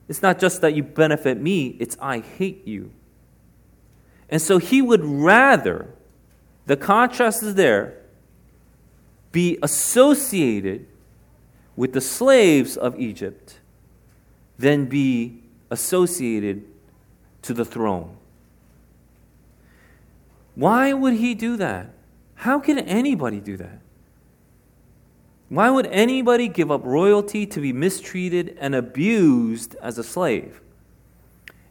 It's 0.07 0.21
not 0.21 0.39
just 0.39 0.61
that 0.61 0.75
you 0.75 0.83
benefit 0.83 1.39
me, 1.41 1.75
it's 1.79 1.97
I 1.99 2.19
hate 2.19 2.67
you. 2.67 2.91
And 4.29 4.41
so 4.41 4.57
he 4.57 4.81
would 4.81 5.03
rather, 5.03 5.87
the 6.65 6.77
contrast 6.77 7.43
is 7.43 7.55
there, 7.55 8.01
be 9.31 9.57
associated 9.61 10.87
with 11.75 11.93
the 11.93 12.01
slaves 12.01 12.77
of 12.77 12.99
Egypt 12.99 13.59
than 14.57 14.85
be 14.85 15.41
associated 15.69 16.63
to 17.41 17.53
the 17.53 17.65
throne. 17.65 18.17
Why 20.55 20.93
would 20.93 21.15
he 21.15 21.35
do 21.35 21.57
that? 21.57 21.89
How 22.35 22.59
can 22.59 22.79
anybody 22.79 23.39
do 23.39 23.57
that? 23.57 23.81
Why 25.49 25.69
would 25.69 25.85
anybody 25.87 26.47
give 26.47 26.71
up 26.71 26.83
royalty 26.83 27.45
to 27.45 27.59
be 27.59 27.71
mistreated 27.71 28.57
and 28.59 28.73
abused 28.73 29.75
as 29.75 29.97
a 29.97 30.03
slave? 30.03 30.61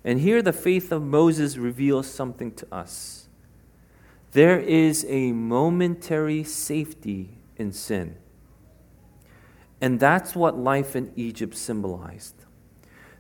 And 0.05 0.21
here 0.21 0.43
the 0.43 0.53
faith 0.53 0.93
of 0.93 1.03
Moses 1.03 1.57
reveals 1.57 2.07
something 2.07 2.53
to 2.53 2.67
us. 2.73 3.27
There 4.33 4.61
is 4.61 5.07
a 5.09 5.33
momentary 5.33 6.45
safety 6.45 7.31
in 7.57 7.73
sin. 7.73 8.17
And 9.81 9.99
that's 9.99 10.35
what 10.35 10.59
life 10.59 10.95
in 10.95 11.13
Egypt 11.17 11.57
symbolized. 11.57 12.44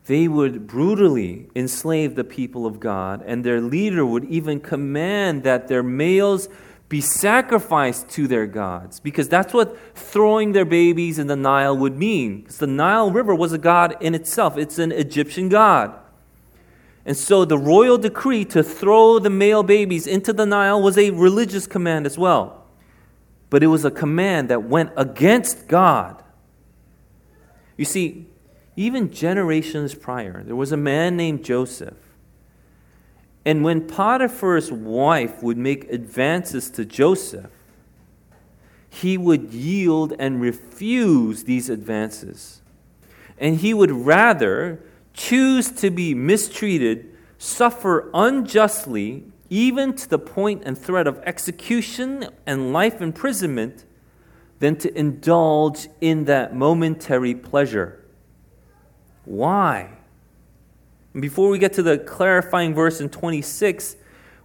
They 0.07 0.29
would 0.29 0.67
brutally 0.67 1.49
enslave 1.55 2.15
the 2.15 2.25
people 2.25 2.67
of 2.67 2.79
God, 2.79 3.23
and 3.27 3.43
their 3.43 3.61
leader 3.61 4.05
would 4.05 4.25
even 4.25 4.61
command 4.61 5.45
that 5.45 5.69
their 5.69 5.83
males 5.83 6.49
be 6.91 7.01
sacrificed 7.01 8.09
to 8.11 8.29
their 8.29 8.47
gods 8.47 9.01
because 9.01 9.29
that's 9.29 9.55
what 9.55 9.77
throwing 9.97 10.53
their 10.53 10.67
babies 10.67 11.19
in 11.19 11.27
the 11.27 11.37
Nile 11.37 11.77
would 11.77 11.97
mean. 11.97 12.43
Because 12.43 12.59
the 12.59 12.67
Nile 12.67 13.11
River 13.11 13.35
was 13.35 13.53
a 13.53 13.59
god 13.59 13.97
in 14.01 14.15
itself, 14.15 14.59
it's 14.59 14.79
an 14.79 14.93
Egyptian 14.93 15.49
god. 15.49 15.99
And 17.07 17.17
so 17.17 17.45
the 17.45 17.59
royal 17.59 17.99
decree 17.99 18.45
to 18.47 18.63
throw 18.63 19.19
the 19.19 19.31
male 19.31 19.63
babies 19.63 20.07
into 20.07 20.33
the 20.33 20.47
Nile 20.47 20.81
was 20.81 20.97
a 20.97 21.11
religious 21.11 21.67
command 21.67 22.07
as 22.07 22.19
well. 22.19 22.65
But 23.51 23.63
it 23.63 23.67
was 23.69 23.85
a 23.85 23.91
command 23.91 24.49
that 24.51 24.65
went 24.65 24.91
against 24.97 25.69
God. 25.69 26.23
You 27.77 27.85
see, 27.85 28.27
even 28.77 29.13
generations 29.13 29.95
prior, 29.95 30.43
there 30.43 30.57
was 30.57 30.73
a 30.73 30.77
man 30.77 31.17
named 31.17 31.45
Joseph 31.45 31.95
And 33.45 33.63
when 33.63 33.87
Potiphar's 33.87 34.73
wife 34.73 35.43
would 35.43 35.59
make 35.59 35.91
advances 35.93 36.71
to 36.71 36.85
Joseph, 36.85 37.51
he 38.89 39.19
would 39.19 39.53
yield 39.53 40.15
and 40.19 40.41
refuse 40.41 41.45
these 41.45 41.69
advances. 41.69 42.63
And 43.39 43.57
he 43.57 43.75
would 43.75 43.91
rather 43.91 44.81
choose 45.13 45.71
to 45.73 45.91
be 45.91 46.15
mistreated, 46.15 47.15
suffer 47.37 48.09
unjustly, 48.15 49.25
even 49.51 49.95
to 49.95 50.09
the 50.09 50.19
point 50.19 50.63
and 50.65 50.79
threat 50.79 51.07
of 51.07 51.19
execution 51.25 52.29
and 52.47 52.73
life 52.73 53.03
imprisonment, 53.03 53.85
than 54.61 54.77
to 54.77 54.97
indulge 54.97 55.89
in 56.01 56.25
that 56.25 56.55
momentary 56.55 57.35
pleasure. 57.35 58.04
Why? 59.25 59.91
And 61.13 61.23
before 61.23 61.49
we 61.49 61.59
get 61.59 61.73
to 61.75 61.83
the 61.83 61.99
clarifying 61.99 62.75
verse 62.75 63.01
in 63.01 63.09
26, 63.09 63.97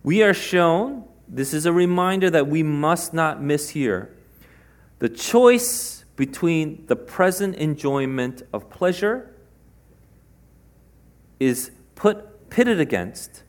we 0.03 0.23
are 0.23 0.33
shown 0.33 1.03
this 1.27 1.53
is 1.53 1.65
a 1.65 1.73
reminder 1.73 2.29
that 2.29 2.47
we 2.47 2.63
must 2.63 3.13
not 3.13 3.41
miss 3.41 3.69
here. 3.69 4.15
The 4.99 5.09
choice 5.09 6.03
between 6.15 6.85
the 6.87 6.95
present 6.95 7.55
enjoyment 7.55 8.43
of 8.51 8.69
pleasure 8.69 9.33
is 11.39 11.71
put 11.95 12.49
pitted 12.49 12.79
against 12.79 13.43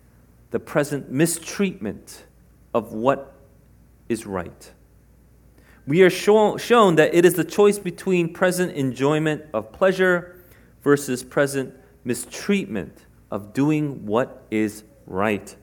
the 0.51 0.61
present 0.61 1.11
mistreatment 1.11 2.25
of 2.75 2.93
what 2.93 3.35
is 4.09 4.27
right. 4.27 4.73
We 5.87 6.03
are 6.03 6.11
show, 6.11 6.57
shown 6.57 6.97
that 6.97 7.15
it 7.15 7.25
is 7.25 7.35
the 7.35 7.45
choice 7.45 7.79
between 7.79 8.33
present 8.33 8.73
enjoyment 8.73 9.45
of 9.55 9.73
pleasure 9.73 10.40
versus 10.83 11.23
present 11.23 11.75
mistreatment 12.05 13.07
of 13.31 13.53
doing 13.53 14.07
what 14.07 14.47
is 14.51 14.85
right. 15.07 15.55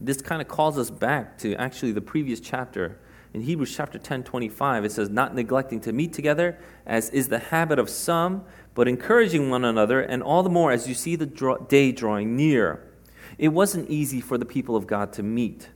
This 0.00 0.20
kind 0.20 0.42
of 0.42 0.48
calls 0.48 0.78
us 0.78 0.90
back 0.90 1.38
to 1.38 1.54
actually 1.56 1.92
the 1.92 2.00
previous 2.00 2.40
chapter. 2.40 2.98
In 3.32 3.42
Hebrews 3.42 3.74
chapter 3.74 3.98
10, 3.98 4.24
25, 4.24 4.84
it 4.84 4.92
says, 4.92 5.08
Not 5.10 5.34
neglecting 5.34 5.80
to 5.80 5.92
meet 5.92 6.12
together, 6.12 6.58
as 6.86 7.10
is 7.10 7.28
the 7.28 7.38
habit 7.38 7.78
of 7.78 7.90
some, 7.90 8.44
but 8.74 8.88
encouraging 8.88 9.50
one 9.50 9.64
another, 9.64 10.00
and 10.00 10.22
all 10.22 10.42
the 10.42 10.50
more 10.50 10.70
as 10.70 10.88
you 10.88 10.94
see 10.94 11.16
the 11.16 11.26
draw- 11.26 11.58
day 11.58 11.92
drawing 11.92 12.36
near. 12.36 12.82
It 13.38 13.48
wasn't 13.48 13.90
easy 13.90 14.20
for 14.20 14.38
the 14.38 14.44
people 14.44 14.76
of 14.76 14.86
God 14.86 15.12
to 15.14 15.22
meet. 15.22 15.70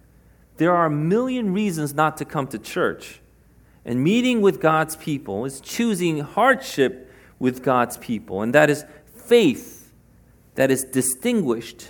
There 0.56 0.74
are 0.74 0.86
a 0.86 0.90
million 0.90 1.52
reasons 1.52 1.94
not 1.94 2.16
to 2.18 2.24
come 2.24 2.46
to 2.48 2.58
church. 2.58 3.20
And 3.84 4.02
meeting 4.02 4.40
with 4.40 4.60
God's 4.60 4.96
people 4.96 5.44
is 5.44 5.60
choosing 5.60 6.20
hardship 6.20 7.12
with 7.38 7.62
God's 7.62 7.96
people. 7.96 8.42
And 8.42 8.54
that 8.54 8.68
is 8.70 8.84
faith 9.14 9.92
that 10.54 10.70
is 10.70 10.84
distinguished 10.84 11.88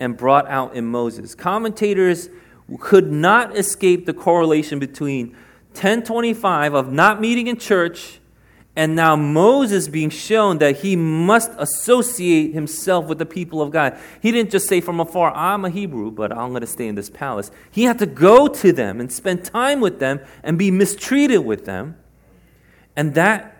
and 0.00 0.16
brought 0.16 0.48
out 0.48 0.74
in 0.74 0.86
Moses. 0.86 1.34
Commentators 1.34 2.28
could 2.80 3.12
not 3.12 3.56
escape 3.56 4.06
the 4.06 4.14
correlation 4.14 4.78
between 4.78 5.28
1025 5.74 6.74
of 6.74 6.92
not 6.92 7.20
meeting 7.20 7.46
in 7.46 7.56
church 7.56 8.18
and 8.74 8.96
now 8.96 9.16
Moses 9.16 9.86
being 9.88 10.08
shown 10.08 10.58
that 10.58 10.78
he 10.78 10.96
must 10.96 11.50
associate 11.58 12.54
himself 12.54 13.06
with 13.06 13.18
the 13.18 13.26
people 13.26 13.60
of 13.60 13.70
God. 13.70 13.98
He 14.20 14.32
didn't 14.32 14.50
just 14.50 14.66
say 14.66 14.80
from 14.80 14.98
afar, 14.98 15.30
I'm 15.34 15.66
a 15.66 15.70
Hebrew, 15.70 16.10
but 16.10 16.32
I'm 16.32 16.50
going 16.50 16.62
to 16.62 16.66
stay 16.66 16.88
in 16.88 16.94
this 16.94 17.10
palace. 17.10 17.50
He 17.70 17.84
had 17.84 17.98
to 17.98 18.06
go 18.06 18.48
to 18.48 18.72
them 18.72 18.98
and 18.98 19.12
spend 19.12 19.44
time 19.44 19.80
with 19.80 19.98
them 19.98 20.20
and 20.42 20.58
be 20.58 20.70
mistreated 20.70 21.44
with 21.44 21.66
them. 21.66 21.96
And 22.96 23.14
that 23.14 23.56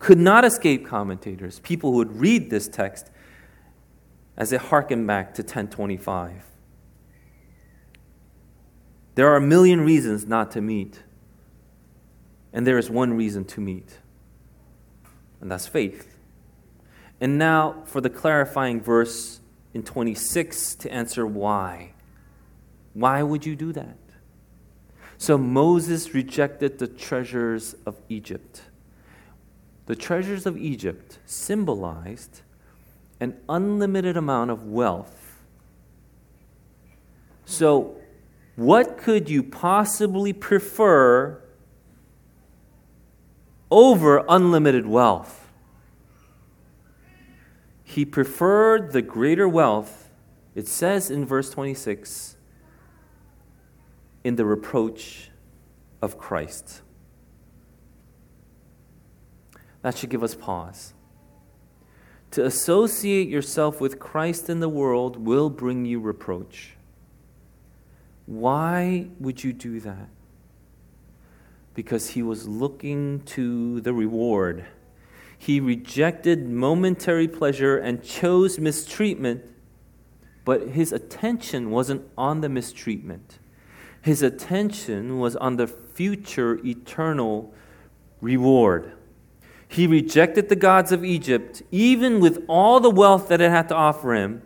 could 0.00 0.18
not 0.18 0.44
escape 0.44 0.86
commentators, 0.86 1.60
people 1.60 1.92
who 1.92 1.98
would 1.98 2.20
read 2.20 2.50
this 2.50 2.66
text 2.66 3.10
as 4.36 4.52
it 4.52 4.60
harkened 4.60 5.06
back 5.06 5.34
to 5.34 5.42
1025. 5.42 6.44
There 9.14 9.28
are 9.28 9.36
a 9.36 9.40
million 9.40 9.80
reasons 9.80 10.26
not 10.26 10.50
to 10.52 10.60
meet, 10.60 11.02
and 12.52 12.66
there 12.66 12.76
is 12.76 12.90
one 12.90 13.14
reason 13.14 13.44
to 13.46 13.60
meet, 13.60 13.98
and 15.40 15.50
that's 15.50 15.66
faith. 15.66 16.18
And 17.20 17.38
now 17.38 17.82
for 17.86 18.00
the 18.00 18.10
clarifying 18.10 18.80
verse 18.80 19.40
in 19.74 19.82
26 19.82 20.74
to 20.76 20.92
answer 20.92 21.26
why. 21.26 21.92
Why 22.94 23.22
would 23.22 23.46
you 23.46 23.56
do 23.56 23.72
that? 23.72 23.96
So 25.18 25.38
Moses 25.38 26.14
rejected 26.14 26.78
the 26.78 26.88
treasures 26.88 27.74
of 27.86 27.96
Egypt 28.08 28.62
the 29.86 29.96
treasures 29.96 30.46
of 30.46 30.56
Egypt 30.58 31.18
symbolized 31.26 32.42
an 33.20 33.36
unlimited 33.48 34.16
amount 34.16 34.50
of 34.50 34.66
wealth. 34.66 35.40
So, 37.44 37.96
what 38.56 38.98
could 38.98 39.30
you 39.30 39.42
possibly 39.42 40.32
prefer 40.32 41.40
over 43.70 44.24
unlimited 44.28 44.86
wealth? 44.86 45.48
He 47.82 48.04
preferred 48.04 48.92
the 48.92 49.02
greater 49.02 49.48
wealth, 49.48 50.10
it 50.54 50.68
says 50.68 51.10
in 51.10 51.24
verse 51.24 51.50
26, 51.50 52.36
in 54.24 54.36
the 54.36 54.44
reproach 54.44 55.30
of 56.02 56.18
Christ. 56.18 56.82
That 59.82 59.96
should 59.96 60.10
give 60.10 60.24
us 60.24 60.34
pause. 60.34 60.94
To 62.32 62.44
associate 62.44 63.28
yourself 63.28 63.80
with 63.80 63.98
Christ 63.98 64.50
in 64.50 64.60
the 64.60 64.68
world 64.68 65.16
will 65.16 65.48
bring 65.48 65.84
you 65.84 66.00
reproach. 66.00 66.74
Why 68.26 69.08
would 69.20 69.44
you 69.44 69.52
do 69.52 69.78
that? 69.80 70.08
Because 71.76 72.10
he 72.10 72.22
was 72.22 72.48
looking 72.48 73.20
to 73.26 73.80
the 73.82 73.92
reward. 73.92 74.64
He 75.38 75.60
rejected 75.60 76.48
momentary 76.48 77.28
pleasure 77.28 77.76
and 77.76 78.02
chose 78.02 78.58
mistreatment, 78.58 79.44
but 80.46 80.70
his 80.70 80.90
attention 80.90 81.70
wasn't 81.70 82.02
on 82.16 82.40
the 82.40 82.48
mistreatment. 82.48 83.38
His 84.00 84.22
attention 84.22 85.18
was 85.18 85.36
on 85.36 85.56
the 85.56 85.66
future 85.66 86.58
eternal 86.64 87.52
reward. 88.22 88.92
He 89.68 89.86
rejected 89.86 90.48
the 90.48 90.56
gods 90.56 90.92
of 90.92 91.04
Egypt, 91.04 91.62
even 91.70 92.20
with 92.20 92.42
all 92.48 92.80
the 92.80 92.88
wealth 92.88 93.28
that 93.28 93.42
it 93.42 93.50
had 93.50 93.68
to 93.68 93.74
offer 93.74 94.14
him, 94.14 94.40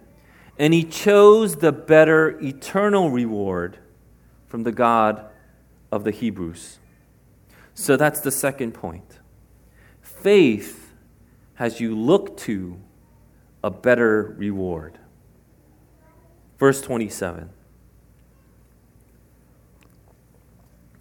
and 0.58 0.74
he 0.74 0.82
chose 0.82 1.56
the 1.56 1.70
better 1.70 2.40
eternal 2.40 3.10
reward 3.10 3.78
from 4.48 4.64
the 4.64 4.72
God 4.72 5.26
of 5.92 6.02
the 6.02 6.10
Hebrews. 6.10 6.79
So 7.80 7.96
that's 7.96 8.20
the 8.20 8.30
second 8.30 8.72
point. 8.72 9.20
Faith 10.02 10.92
has 11.54 11.80
you 11.80 11.96
look 11.96 12.36
to 12.36 12.78
a 13.64 13.70
better 13.70 14.34
reward. 14.36 14.98
Verse 16.58 16.82
27. 16.82 17.48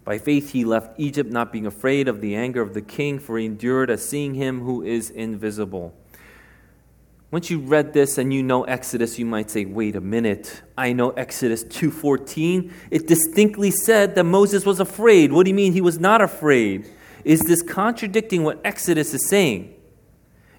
By 0.06 0.16
faith 0.16 0.52
he 0.52 0.64
left 0.64 0.98
Egypt, 0.98 1.30
not 1.30 1.52
being 1.52 1.66
afraid 1.66 2.08
of 2.08 2.22
the 2.22 2.34
anger 2.34 2.62
of 2.62 2.72
the 2.72 2.80
king, 2.80 3.18
for 3.18 3.36
he 3.36 3.44
endured 3.44 3.90
as 3.90 4.02
seeing 4.02 4.32
him 4.32 4.60
who 4.60 4.82
is 4.82 5.10
invisible. 5.10 5.94
Once 7.30 7.48
you 7.48 7.60
read 7.60 7.92
this 7.92 8.18
and 8.18 8.34
you 8.34 8.42
know 8.42 8.64
Exodus, 8.64 9.16
you 9.16 9.24
might 9.24 9.48
say, 9.48 9.64
"Wait 9.64 9.94
a 9.94 10.00
minute. 10.00 10.62
I 10.76 10.92
know 10.92 11.10
Exodus 11.10 11.62
2:14. 11.62 12.72
It 12.90 13.06
distinctly 13.06 13.70
said 13.70 14.16
that 14.16 14.24
Moses 14.24 14.66
was 14.66 14.80
afraid. 14.80 15.32
What 15.32 15.44
do 15.44 15.50
you 15.50 15.54
mean 15.54 15.72
he 15.72 15.80
was 15.80 16.00
not 16.00 16.20
afraid? 16.20 16.86
Is 17.24 17.40
this 17.40 17.62
contradicting 17.62 18.42
what 18.42 18.60
Exodus 18.64 19.14
is 19.14 19.28
saying?" 19.28 19.74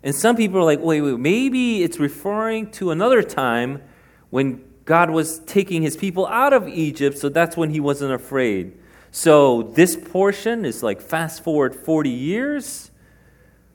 And 0.02 0.16
some 0.16 0.38
people 0.38 0.60
are 0.60 0.64
like, 0.64 0.82
"Wait, 0.82 1.02
wait, 1.02 1.20
maybe 1.20 1.84
it's 1.84 2.00
referring 2.00 2.72
to 2.72 2.90
another 2.92 3.22
time 3.22 3.82
when 4.30 4.62
God 4.86 5.10
was 5.10 5.40
taking 5.40 5.82
his 5.82 5.98
people 5.98 6.26
out 6.28 6.54
of 6.54 6.70
Egypt, 6.70 7.18
so 7.18 7.28
that's 7.28 7.58
when 7.58 7.72
he 7.72 7.82
wasn't 7.82 8.14
afraid." 8.14 8.72
So 9.12 9.74
this 9.76 9.98
portion 9.98 10.64
is 10.64 10.82
like 10.82 11.02
fast 11.02 11.44
forward 11.44 11.76
40 11.76 12.10
years? 12.10 12.92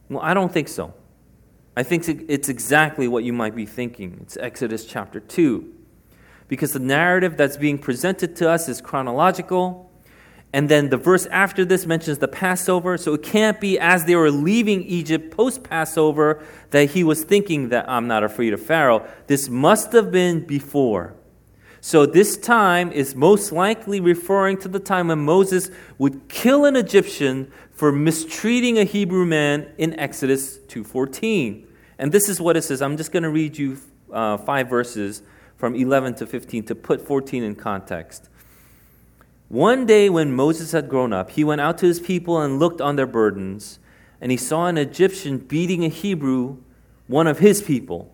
Well, 0.08 0.22
I 0.22 0.32
don't 0.32 0.50
think 0.50 0.68
so. 0.68 0.94
I 1.76 1.82
think 1.82 2.08
it's 2.28 2.48
exactly 2.48 3.06
what 3.06 3.22
you 3.22 3.34
might 3.34 3.54
be 3.54 3.66
thinking. 3.66 4.18
It's 4.22 4.38
Exodus 4.38 4.86
chapter 4.86 5.20
2. 5.20 5.74
Because 6.48 6.72
the 6.72 6.78
narrative 6.78 7.36
that's 7.36 7.58
being 7.58 7.78
presented 7.78 8.34
to 8.36 8.48
us 8.48 8.68
is 8.68 8.80
chronological. 8.80 9.90
And 10.54 10.70
then 10.70 10.88
the 10.88 10.96
verse 10.96 11.26
after 11.26 11.66
this 11.66 11.84
mentions 11.84 12.16
the 12.16 12.28
Passover. 12.28 12.96
So 12.96 13.12
it 13.12 13.22
can't 13.22 13.60
be 13.60 13.78
as 13.78 14.06
they 14.06 14.16
were 14.16 14.30
leaving 14.30 14.84
Egypt 14.84 15.30
post 15.36 15.64
Passover 15.64 16.42
that 16.70 16.90
he 16.90 17.04
was 17.04 17.24
thinking 17.24 17.68
that 17.68 17.90
I'm 17.90 18.06
not 18.06 18.24
afraid 18.24 18.54
of 18.54 18.62
Pharaoh. 18.62 19.06
This 19.26 19.50
must 19.50 19.92
have 19.92 20.10
been 20.10 20.46
before. 20.46 21.14
So 21.86 22.04
this 22.04 22.36
time 22.36 22.90
is 22.90 23.14
most 23.14 23.52
likely 23.52 24.00
referring 24.00 24.58
to 24.58 24.66
the 24.66 24.80
time 24.80 25.06
when 25.06 25.20
Moses 25.20 25.70
would 25.98 26.28
kill 26.28 26.64
an 26.64 26.74
Egyptian 26.74 27.48
for 27.70 27.92
mistreating 27.92 28.76
a 28.76 28.82
Hebrew 28.82 29.24
man 29.24 29.68
in 29.78 29.96
Exodus 29.96 30.58
2:14. 30.66 31.64
And 31.96 32.10
this 32.10 32.28
is 32.28 32.40
what 32.40 32.56
it 32.56 32.62
says. 32.62 32.82
I'm 32.82 32.96
just 32.96 33.12
going 33.12 33.22
to 33.22 33.30
read 33.30 33.56
you 33.56 33.78
uh, 34.12 34.36
five 34.36 34.68
verses 34.68 35.22
from 35.58 35.76
11 35.76 36.16
to 36.16 36.26
15 36.26 36.64
to 36.64 36.74
put 36.74 37.06
14 37.06 37.44
in 37.44 37.54
context. 37.54 38.28
One 39.48 39.86
day 39.86 40.10
when 40.10 40.34
Moses 40.34 40.72
had 40.72 40.88
grown 40.88 41.12
up, 41.12 41.30
he 41.30 41.44
went 41.44 41.60
out 41.60 41.78
to 41.78 41.86
his 41.86 42.00
people 42.00 42.42
and 42.42 42.58
looked 42.58 42.80
on 42.80 42.96
their 42.96 43.06
burdens, 43.06 43.78
and 44.20 44.32
he 44.32 44.36
saw 44.36 44.66
an 44.66 44.76
Egyptian 44.76 45.38
beating 45.38 45.84
a 45.84 45.88
Hebrew, 45.88 46.56
one 47.06 47.28
of 47.28 47.38
his 47.38 47.62
people. 47.62 48.12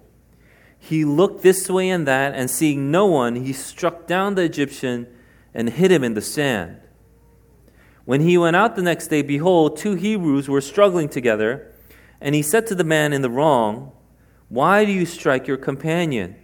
He 0.85 1.05
looked 1.05 1.45
this 1.45 1.71
way 1.71 1.91
and 1.91 2.09
that, 2.09 2.35
and 2.35 2.51
seeing 2.51 2.91
no 2.91 3.07
one, 3.07 3.37
he 3.37 3.53
struck 3.53 4.09
down 4.09 4.35
the 4.35 4.43
Egyptian 4.43 5.07
and 5.55 5.71
hid 5.71 5.93
him 5.93 6.03
in 6.03 6.15
the 6.15 6.21
sand. 6.21 6.81
When 8.05 8.23
he 8.23 8.37
went 8.37 8.57
out 8.57 8.75
the 8.75 8.83
next 8.83 9.07
day, 9.07 9.23
behold, 9.23 9.77
two 9.77 9.95
Hebrews 9.95 10.49
were 10.49 10.61
struggling 10.61 11.09
together, 11.09 11.73
and 12.21 12.35
he 12.35 12.43
said 12.43 12.67
to 12.67 12.75
the 12.75 12.83
man 12.83 13.13
in 13.13 13.23
the 13.23 13.31
wrong, 13.31 13.93
Why 14.49 14.85
do 14.85 14.91
you 14.91 15.07
strike 15.07 15.47
your 15.47 15.57
companion? 15.57 16.35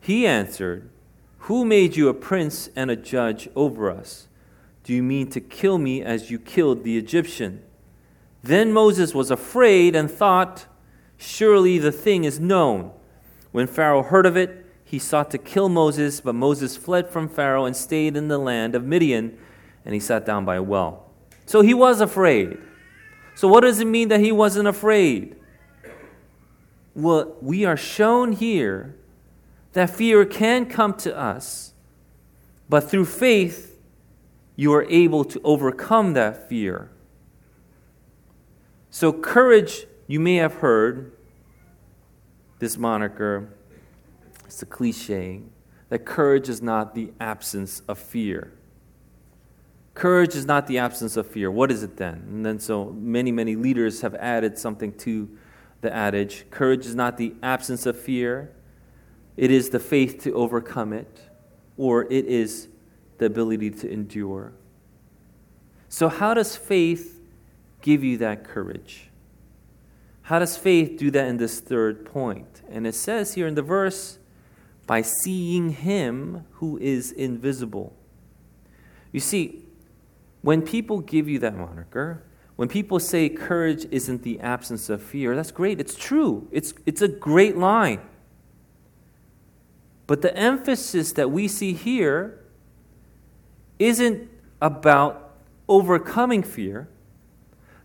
He 0.00 0.26
answered, 0.26 0.88
Who 1.40 1.66
made 1.66 1.96
you 1.96 2.08
a 2.08 2.14
prince 2.14 2.70
and 2.74 2.90
a 2.90 2.96
judge 2.96 3.50
over 3.54 3.90
us? 3.90 4.26
Do 4.84 4.94
you 4.94 5.02
mean 5.02 5.28
to 5.32 5.40
kill 5.42 5.76
me 5.76 6.00
as 6.00 6.30
you 6.30 6.38
killed 6.38 6.82
the 6.82 6.96
Egyptian? 6.96 7.62
Then 8.42 8.72
Moses 8.72 9.14
was 9.14 9.30
afraid 9.30 9.94
and 9.94 10.10
thought, 10.10 10.64
Surely 11.18 11.76
the 11.76 11.92
thing 11.92 12.24
is 12.24 12.40
known. 12.40 12.90
When 13.54 13.68
Pharaoh 13.68 14.02
heard 14.02 14.26
of 14.26 14.36
it, 14.36 14.66
he 14.84 14.98
sought 14.98 15.30
to 15.30 15.38
kill 15.38 15.68
Moses, 15.68 16.20
but 16.20 16.34
Moses 16.34 16.76
fled 16.76 17.08
from 17.08 17.28
Pharaoh 17.28 17.66
and 17.66 17.76
stayed 17.76 18.16
in 18.16 18.26
the 18.26 18.36
land 18.36 18.74
of 18.74 18.84
Midian, 18.84 19.38
and 19.84 19.94
he 19.94 20.00
sat 20.00 20.26
down 20.26 20.44
by 20.44 20.56
a 20.56 20.62
well. 20.62 21.08
So 21.46 21.60
he 21.60 21.72
was 21.72 22.00
afraid. 22.00 22.58
So, 23.36 23.46
what 23.46 23.60
does 23.60 23.78
it 23.78 23.84
mean 23.84 24.08
that 24.08 24.18
he 24.18 24.32
wasn't 24.32 24.66
afraid? 24.66 25.36
Well, 26.96 27.36
we 27.40 27.64
are 27.64 27.76
shown 27.76 28.32
here 28.32 28.96
that 29.72 29.88
fear 29.88 30.24
can 30.24 30.66
come 30.66 30.94
to 30.94 31.16
us, 31.16 31.74
but 32.68 32.90
through 32.90 33.04
faith, 33.04 33.78
you 34.56 34.74
are 34.74 34.84
able 34.90 35.24
to 35.26 35.40
overcome 35.44 36.14
that 36.14 36.48
fear. 36.48 36.90
So, 38.90 39.12
courage, 39.12 39.86
you 40.08 40.18
may 40.18 40.34
have 40.34 40.54
heard 40.54 41.12
this 42.58 42.76
moniker, 42.76 43.48
it's 44.44 44.62
a 44.62 44.66
cliche, 44.66 45.42
that 45.88 46.04
courage 46.04 46.48
is 46.48 46.62
not 46.62 46.94
the 46.94 47.12
absence 47.20 47.82
of 47.88 47.98
fear. 47.98 48.52
Courage 49.94 50.34
is 50.34 50.44
not 50.44 50.66
the 50.66 50.78
absence 50.78 51.16
of 51.16 51.26
fear. 51.26 51.50
What 51.50 51.70
is 51.70 51.82
it 51.82 51.96
then? 51.96 52.24
And 52.28 52.44
then, 52.44 52.58
so 52.58 52.86
many, 52.86 53.30
many 53.30 53.54
leaders 53.54 54.00
have 54.00 54.14
added 54.16 54.58
something 54.58 54.92
to 54.98 55.28
the 55.84 55.94
adage 55.94 56.46
courage 56.50 56.86
is 56.86 56.94
not 56.94 57.18
the 57.18 57.34
absence 57.42 57.84
of 57.84 58.00
fear, 58.00 58.50
it 59.36 59.50
is 59.50 59.68
the 59.68 59.78
faith 59.78 60.22
to 60.22 60.32
overcome 60.32 60.94
it, 60.94 61.20
or 61.76 62.10
it 62.10 62.24
is 62.24 62.68
the 63.18 63.26
ability 63.26 63.70
to 63.70 63.90
endure. 63.90 64.54
So, 65.90 66.08
how 66.08 66.32
does 66.32 66.56
faith 66.56 67.20
give 67.82 68.02
you 68.02 68.16
that 68.16 68.44
courage? 68.44 69.10
How 70.24 70.38
does 70.38 70.56
faith 70.56 70.98
do 70.98 71.10
that 71.10 71.28
in 71.28 71.36
this 71.36 71.60
third 71.60 72.06
point? 72.06 72.62
And 72.70 72.86
it 72.86 72.94
says 72.94 73.34
here 73.34 73.46
in 73.46 73.54
the 73.54 73.62
verse, 73.62 74.18
by 74.86 75.02
seeing 75.02 75.70
him 75.70 76.44
who 76.52 76.78
is 76.78 77.12
invisible. 77.12 77.94
You 79.12 79.20
see, 79.20 79.64
when 80.40 80.62
people 80.62 81.00
give 81.00 81.28
you 81.28 81.38
that 81.40 81.56
moniker, 81.56 82.22
when 82.56 82.68
people 82.68 83.00
say 83.00 83.28
courage 83.28 83.86
isn't 83.90 84.22
the 84.22 84.40
absence 84.40 84.88
of 84.88 85.02
fear, 85.02 85.36
that's 85.36 85.50
great. 85.50 85.78
It's 85.78 85.94
true. 85.94 86.48
It's, 86.50 86.72
it's 86.86 87.02
a 87.02 87.08
great 87.08 87.56
line. 87.56 88.00
But 90.06 90.22
the 90.22 90.34
emphasis 90.36 91.12
that 91.12 91.30
we 91.30 91.48
see 91.48 91.74
here 91.74 92.40
isn't 93.78 94.30
about 94.62 95.36
overcoming 95.68 96.42
fear. 96.42 96.88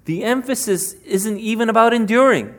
The 0.10 0.24
emphasis 0.24 0.94
isn't 1.06 1.38
even 1.38 1.70
about 1.70 1.94
enduring. 1.94 2.56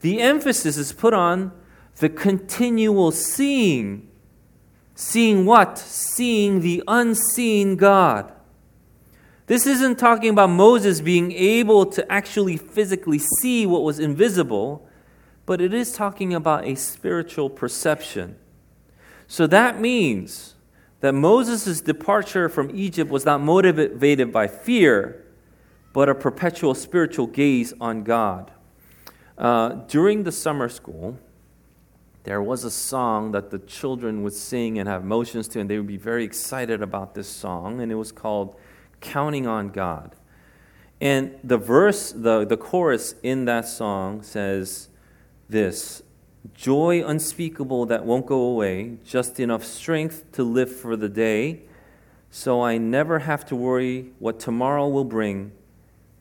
The 0.00 0.20
emphasis 0.20 0.76
is 0.76 0.92
put 0.92 1.14
on 1.14 1.50
the 1.96 2.10
continual 2.10 3.10
seeing. 3.10 4.06
Seeing 4.94 5.46
what? 5.46 5.78
Seeing 5.78 6.60
the 6.60 6.82
unseen 6.86 7.76
God. 7.76 8.34
This 9.46 9.66
isn't 9.66 9.98
talking 9.98 10.28
about 10.28 10.50
Moses 10.50 11.00
being 11.00 11.32
able 11.32 11.86
to 11.86 12.12
actually 12.12 12.58
physically 12.58 13.18
see 13.40 13.64
what 13.64 13.82
was 13.82 13.98
invisible 13.98 14.86
but 15.46 15.62
it 15.62 15.72
is 15.72 15.92
talking 15.92 16.34
about 16.34 16.66
a 16.66 16.74
spiritual 16.74 17.48
perception. 17.48 18.36
So 19.26 19.46
that 19.46 19.80
means 19.80 20.54
that 21.00 21.14
Moses' 21.14 21.80
departure 21.80 22.50
from 22.50 22.70
Egypt 22.74 23.10
was 23.10 23.24
not 23.24 23.40
motivated 23.40 24.30
by 24.30 24.48
fear, 24.48 25.22
but 25.96 26.10
a 26.10 26.14
perpetual 26.14 26.74
spiritual 26.74 27.26
gaze 27.26 27.72
on 27.80 28.02
God. 28.02 28.50
Uh, 29.38 29.70
during 29.88 30.24
the 30.24 30.30
summer 30.30 30.68
school, 30.68 31.18
there 32.24 32.42
was 32.42 32.64
a 32.64 32.70
song 32.70 33.32
that 33.32 33.48
the 33.48 33.58
children 33.60 34.22
would 34.22 34.34
sing 34.34 34.78
and 34.78 34.90
have 34.90 35.04
motions 35.04 35.48
to, 35.48 35.58
and 35.58 35.70
they 35.70 35.78
would 35.78 35.86
be 35.86 35.96
very 35.96 36.22
excited 36.22 36.82
about 36.82 37.14
this 37.14 37.26
song, 37.26 37.80
and 37.80 37.90
it 37.90 37.94
was 37.94 38.12
called 38.12 38.56
Counting 39.00 39.46
on 39.46 39.70
God. 39.70 40.14
And 41.00 41.38
the 41.42 41.56
verse, 41.56 42.12
the, 42.12 42.44
the 42.44 42.58
chorus 42.58 43.14
in 43.22 43.46
that 43.46 43.66
song 43.66 44.22
says, 44.22 44.90
this 45.48 46.02
joy 46.52 47.02
unspeakable 47.06 47.86
that 47.86 48.04
won't 48.04 48.26
go 48.26 48.40
away, 48.40 48.98
just 49.02 49.40
enough 49.40 49.64
strength 49.64 50.30
to 50.32 50.44
live 50.44 50.70
for 50.70 50.94
the 50.94 51.08
day, 51.08 51.62
so 52.30 52.60
I 52.60 52.76
never 52.76 53.20
have 53.20 53.46
to 53.46 53.56
worry 53.56 54.10
what 54.18 54.38
tomorrow 54.38 54.86
will 54.88 55.06
bring, 55.06 55.52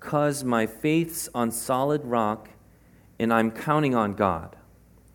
cause 0.05 0.43
my 0.43 0.67
faith's 0.67 1.27
on 1.33 1.51
solid 1.51 2.05
rock 2.05 2.49
and 3.19 3.33
I'm 3.33 3.51
counting 3.51 3.95
on 3.95 4.13
God. 4.13 4.55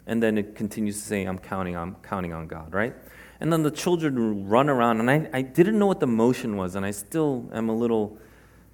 And 0.07 0.22
then 0.22 0.37
it 0.37 0.55
continues 0.55 1.00
to 1.00 1.07
say, 1.07 1.24
I'm 1.24 1.38
counting, 1.38 1.76
I'm 1.76 1.94
counting 2.03 2.33
on 2.33 2.48
God, 2.48 2.74
right? 2.74 2.94
And 3.38 3.53
then 3.53 3.62
the 3.62 3.70
children 3.70 4.48
run 4.48 4.68
around, 4.68 5.00
and 5.00 5.11
I, 5.11 5.29
I 5.33 5.42
didn't 5.42 5.79
know 5.79 5.87
what 5.87 6.00
the 6.00 6.07
motion 6.07 6.57
was, 6.57 6.74
and 6.74 6.85
I 6.85 6.90
still 6.90 7.48
am 7.53 7.68
a 7.68 7.74
little 7.74 8.18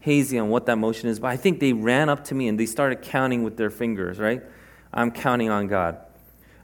hazy 0.01 0.39
on 0.39 0.49
what 0.49 0.67
that 0.67 0.77
motion 0.77 1.09
is, 1.09 1.21
but 1.21 1.29
I 1.29 1.37
think 1.37 1.61
they 1.61 1.73
ran 1.73 2.09
up 2.09 2.25
to 2.25 2.35
me 2.35 2.49
and 2.49 2.59
they 2.59 2.67
started 2.67 3.03
counting 3.03 3.43
with 3.43 3.57
their 3.57 3.71
fingers, 3.71 4.19
right? 4.19 4.43
I'm 4.93 5.11
counting 5.11 5.51
on 5.51 5.67
God. 5.67 5.99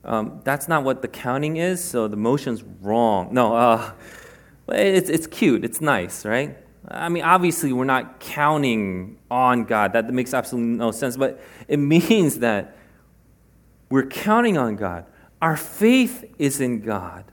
Um, 0.04 0.40
that's 0.44 0.68
not 0.68 0.84
what 0.84 1.02
the 1.02 1.08
counting 1.08 1.58
is, 1.58 1.82
so 1.82 2.08
the 2.08 2.16
motion's 2.16 2.62
wrong. 2.62 3.32
No, 3.32 3.54
uh, 3.54 3.92
it's, 4.68 5.10
it's 5.10 5.26
cute, 5.26 5.64
it's 5.64 5.80
nice, 5.80 6.24
right? 6.24 6.56
I 6.88 7.08
mean, 7.08 7.22
obviously, 7.22 7.72
we're 7.72 7.84
not 7.84 8.20
counting 8.20 9.18
on 9.30 9.64
God. 9.64 9.92
That 9.92 10.12
makes 10.12 10.34
absolutely 10.34 10.76
no 10.76 10.90
sense, 10.90 11.16
but 11.16 11.40
it 11.68 11.76
means 11.78 12.40
that 12.40 12.76
we're 13.88 14.06
counting 14.06 14.56
on 14.56 14.76
God. 14.76 15.06
Our 15.40 15.56
faith 15.56 16.24
is 16.38 16.60
in 16.60 16.80
God. 16.80 17.24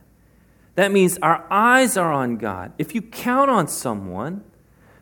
That 0.76 0.92
means 0.92 1.18
our 1.22 1.46
eyes 1.50 1.98
are 1.98 2.12
on 2.12 2.38
God. 2.38 2.74
If 2.78 2.96
you 2.96 3.02
count 3.02 3.50
on 3.50 3.68
someone, 3.68 4.44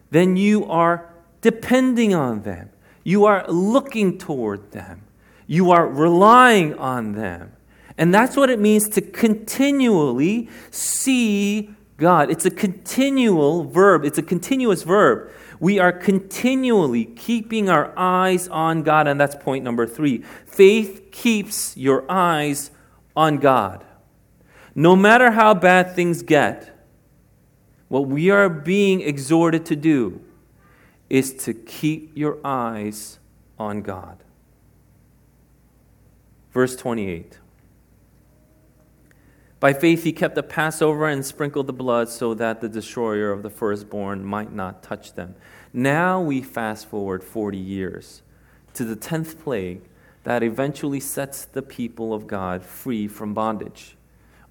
then 0.10 0.36
you 0.36 0.66
are 0.66 1.14
depending 1.42 2.14
on 2.14 2.42
them, 2.42 2.70
you 3.04 3.26
are 3.26 3.46
looking 3.48 4.18
toward 4.18 4.72
them. 4.72 5.04
You 5.46 5.72
are 5.72 5.88
relying 5.88 6.74
on 6.76 7.14
them. 7.14 7.54
And 7.98 8.14
that's 8.14 8.36
what 8.36 8.50
it 8.50 8.60
means 8.60 8.90
to 8.90 9.02
continually 9.02 10.50
see 10.72 11.74
God. 11.98 12.30
It's 12.30 12.46
a 12.46 12.52
continual 12.52 13.64
verb, 13.64 14.06
it's 14.06 14.18
a 14.18 14.24
continuous 14.24 14.84
verb. 14.84 15.32
We 15.60 15.80
are 15.80 15.92
continually 15.92 17.06
keeping 17.06 17.68
our 17.68 17.92
eyes 17.98 18.48
on 18.48 18.84
God, 18.84 19.08
and 19.08 19.20
that's 19.20 19.36
point 19.36 19.64
number 19.64 19.88
three. 19.88 20.20
Faith 20.46 21.10
keeps 21.12 21.76
your 21.76 22.10
eyes 22.10 22.70
on 23.16 23.38
God. 23.38 23.84
No 24.76 24.96
matter 24.96 25.32
how 25.32 25.56
bad 25.56 25.96
things 25.96 26.22
get, 26.22 26.78
what 27.88 28.08
we 28.08 28.30
are 28.30 28.50
being 28.50 29.02
exhorted 29.02 29.66
to 29.66 29.76
do 29.76 30.22
is 31.10 31.34
to 31.46 31.54
keep 31.54 32.12
your 32.16 32.38
eyes 32.44 33.18
on 33.58 33.82
God. 33.82 34.18
Verse 36.52 36.76
28. 36.76 37.40
By 39.60 39.74
faith, 39.74 40.04
he 40.04 40.14
kept 40.14 40.36
the 40.36 40.44
Passover 40.44 41.08
and 41.08 41.26
sprinkled 41.26 41.68
the 41.68 41.74
blood 41.74 42.10
so 42.10 42.34
that 42.36 42.62
the 42.62 42.70
destroyer 42.70 43.32
of 43.32 43.42
the 43.42 43.50
firstborn 43.50 44.24
might 44.24 44.54
not 44.54 44.84
touch 44.84 45.14
them. 45.14 45.36
Now 45.74 46.22
we 46.22 46.42
fast 46.42 46.88
forward 46.88 47.24
40 47.24 47.58
years 47.58 48.22
to 48.76 48.86
the 48.86 48.96
10th 48.96 49.40
plague 49.40 49.82
that 50.24 50.44
eventually 50.44 51.00
sets 51.00 51.46
the 51.46 51.62
people 51.62 52.14
of 52.14 52.28
God 52.28 52.64
free 52.64 53.08
from 53.08 53.34
bondage. 53.34 53.96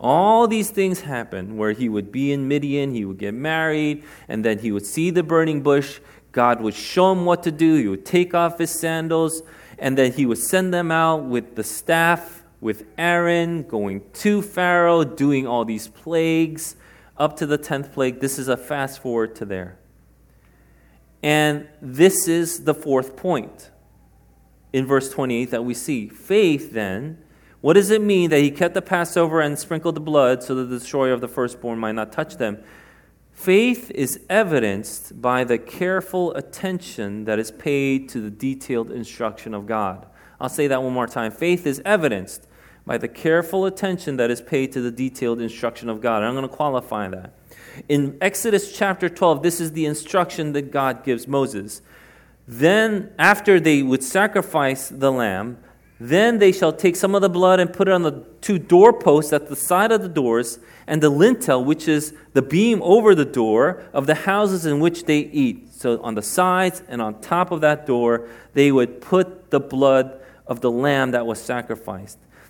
All 0.01 0.49
these 0.49 0.71
things 0.71 1.03
happen 1.03 1.57
where 1.57 1.73
he 1.73 1.89
would 1.89 2.11
be 2.11 2.33
in 2.33 2.49
Midian, 2.49 2.93
he 2.93 3.05
would 3.05 3.19
get 3.19 3.35
married, 3.35 4.03
and 4.29 4.45
then 4.45 4.59
he 4.59 4.73
would 4.73 4.85
see 4.85 5.11
the 5.11 5.23
burning 5.23 5.63
bush. 5.63 6.01
God 6.33 6.61
would 6.61 6.75
show 6.75 7.13
him 7.13 7.25
what 7.25 7.43
to 7.45 7.51
do. 7.51 7.77
He 7.77 7.89
would 7.89 8.05
take 8.05 8.35
off 8.35 8.59
his 8.59 8.71
sandals 8.71 9.43
and 9.79 9.97
then 9.97 10.13
he 10.13 10.27
would 10.27 10.39
send 10.39 10.73
them 10.73 10.91
out 10.91 11.25
with 11.25 11.55
the 11.55 11.65
staff 11.65 12.43
with 12.67 12.85
Aaron 12.99 13.63
going 13.63 14.03
to 14.13 14.43
Pharaoh, 14.43 15.05
doing 15.05 15.47
all 15.47 15.65
these 15.65 15.87
plagues 15.87 16.75
up 17.17 17.37
to 17.37 17.47
the 17.47 17.57
10th 17.57 17.93
plague. 17.93 18.19
This 18.19 18.41
is 18.41 18.49
a 18.49 18.57
fast 18.57 19.01
forward 19.01 19.37
to 19.37 19.45
there. 19.45 19.79
And 21.23 21.69
this 21.81 22.27
is 22.27 22.65
the 22.65 22.75
fourth 22.75 23.17
point 23.17 23.71
in 24.73 24.85
verse 24.85 25.09
28 25.11 25.53
that 25.53 25.65
we 25.65 25.75
see. 25.75 26.09
Faith, 26.09 26.73
then, 26.73 27.23
what 27.61 27.75
does 27.75 27.93
it 27.93 28.03
mean 28.03 28.31
that 28.31 28.41
he 28.41 28.51
kept 28.51 28.75
the 28.75 28.83
Passover 28.83 29.41
and 29.41 29.57
sprinkled 29.57 29.95
the 29.95 30.01
blood 30.01 30.43
so 30.43 30.57
that 30.57 30.65
the 30.65 30.81
destroyer 30.81 31.13
of 31.13 31.21
the 31.21 31.29
firstborn 31.29 31.79
might 31.79 31.93
not 31.93 32.11
touch 32.11 32.37
them? 32.37 32.59
Faith 33.31 33.93
is 33.93 34.19
evidenced 34.29 35.23
by 35.23 35.45
the 35.45 35.57
careful 35.57 36.35
attention 36.35 37.27
that 37.27 37.39
is 37.39 37.53
paid 37.53 38.09
to 38.09 38.21
the 38.21 38.31
detailed 38.31 38.91
instruction 38.91 39.55
of 39.55 39.67
God. 39.67 40.07
I'll 40.41 40.49
say 40.49 40.67
that 40.67 40.83
one 40.83 40.93
more 40.93 41.07
time. 41.07 41.31
Faith 41.31 41.65
is 41.65 41.81
evidenced 41.85 42.46
by 42.87 42.97
the 42.97 43.09
careful 43.09 43.67
attention 43.67 44.17
that 44.17 44.31
is 44.31 44.41
paid 44.41 44.73
to 44.73 44.81
the 44.81 44.93
detailed 44.93 45.41
instruction 45.41 45.89
of 45.89 46.01
God. 46.01 46.19
And 46.19 46.27
I'm 46.27 46.35
going 46.35 46.49
to 46.49 46.55
qualify 46.55 47.09
that. 47.09 47.33
In 47.89 48.17
Exodus 48.21 48.73
chapter 48.73 49.09
12, 49.09 49.43
this 49.43 49.61
is 49.61 49.73
the 49.73 49.85
instruction 49.85 50.53
that 50.53 50.71
God 50.71 51.05
gives 51.05 51.27
Moses. 51.27 51.83
Then, 52.49 53.13
after 53.19 53.59
they 53.59 53.83
would 53.83 54.05
sacrifice 54.05 54.89
the 54.89 55.11
lamb, 55.11 55.59
then 55.99 56.39
they 56.39 56.53
shall 56.53 56.73
take 56.73 56.95
some 56.95 57.15
of 57.15 57.23
the 57.23 57.29
blood 57.29 57.59
and 57.59 57.73
put 57.73 57.89
it 57.89 57.93
on 57.93 58.03
the 58.03 58.25
two 58.41 58.59
doorposts 58.59 59.33
at 59.33 59.49
the 59.49 59.57
side 59.57 59.91
of 59.91 60.03
the 60.03 60.09
doors, 60.09 60.59
and 60.87 61.03
the 61.03 61.11
lintel, 61.11 61.65
which 61.65 61.89
is 61.89 62.15
the 62.35 62.43
beam 62.43 62.81
over 62.83 63.15
the 63.15 63.25
door 63.25 63.83
of 63.93 64.07
the 64.07 64.15
houses 64.15 64.65
in 64.65 64.79
which 64.79 65.05
they 65.05 65.19
eat. 65.19 65.73
So 65.73 66.01
on 66.03 66.15
the 66.15 66.23
sides 66.23 66.83
and 66.89 67.03
on 67.03 67.21
top 67.21 67.51
of 67.51 67.61
that 67.63 67.87
door, 67.87 68.29
they 68.55 68.71
would 68.71 69.01
put 69.01 69.51
the 69.51 69.59
blood 69.59 70.21
of 70.47 70.61
the 70.61 70.71
lamb 70.71 71.11
that 71.11 71.27
was 71.27 71.41
sacrificed. 71.41 72.19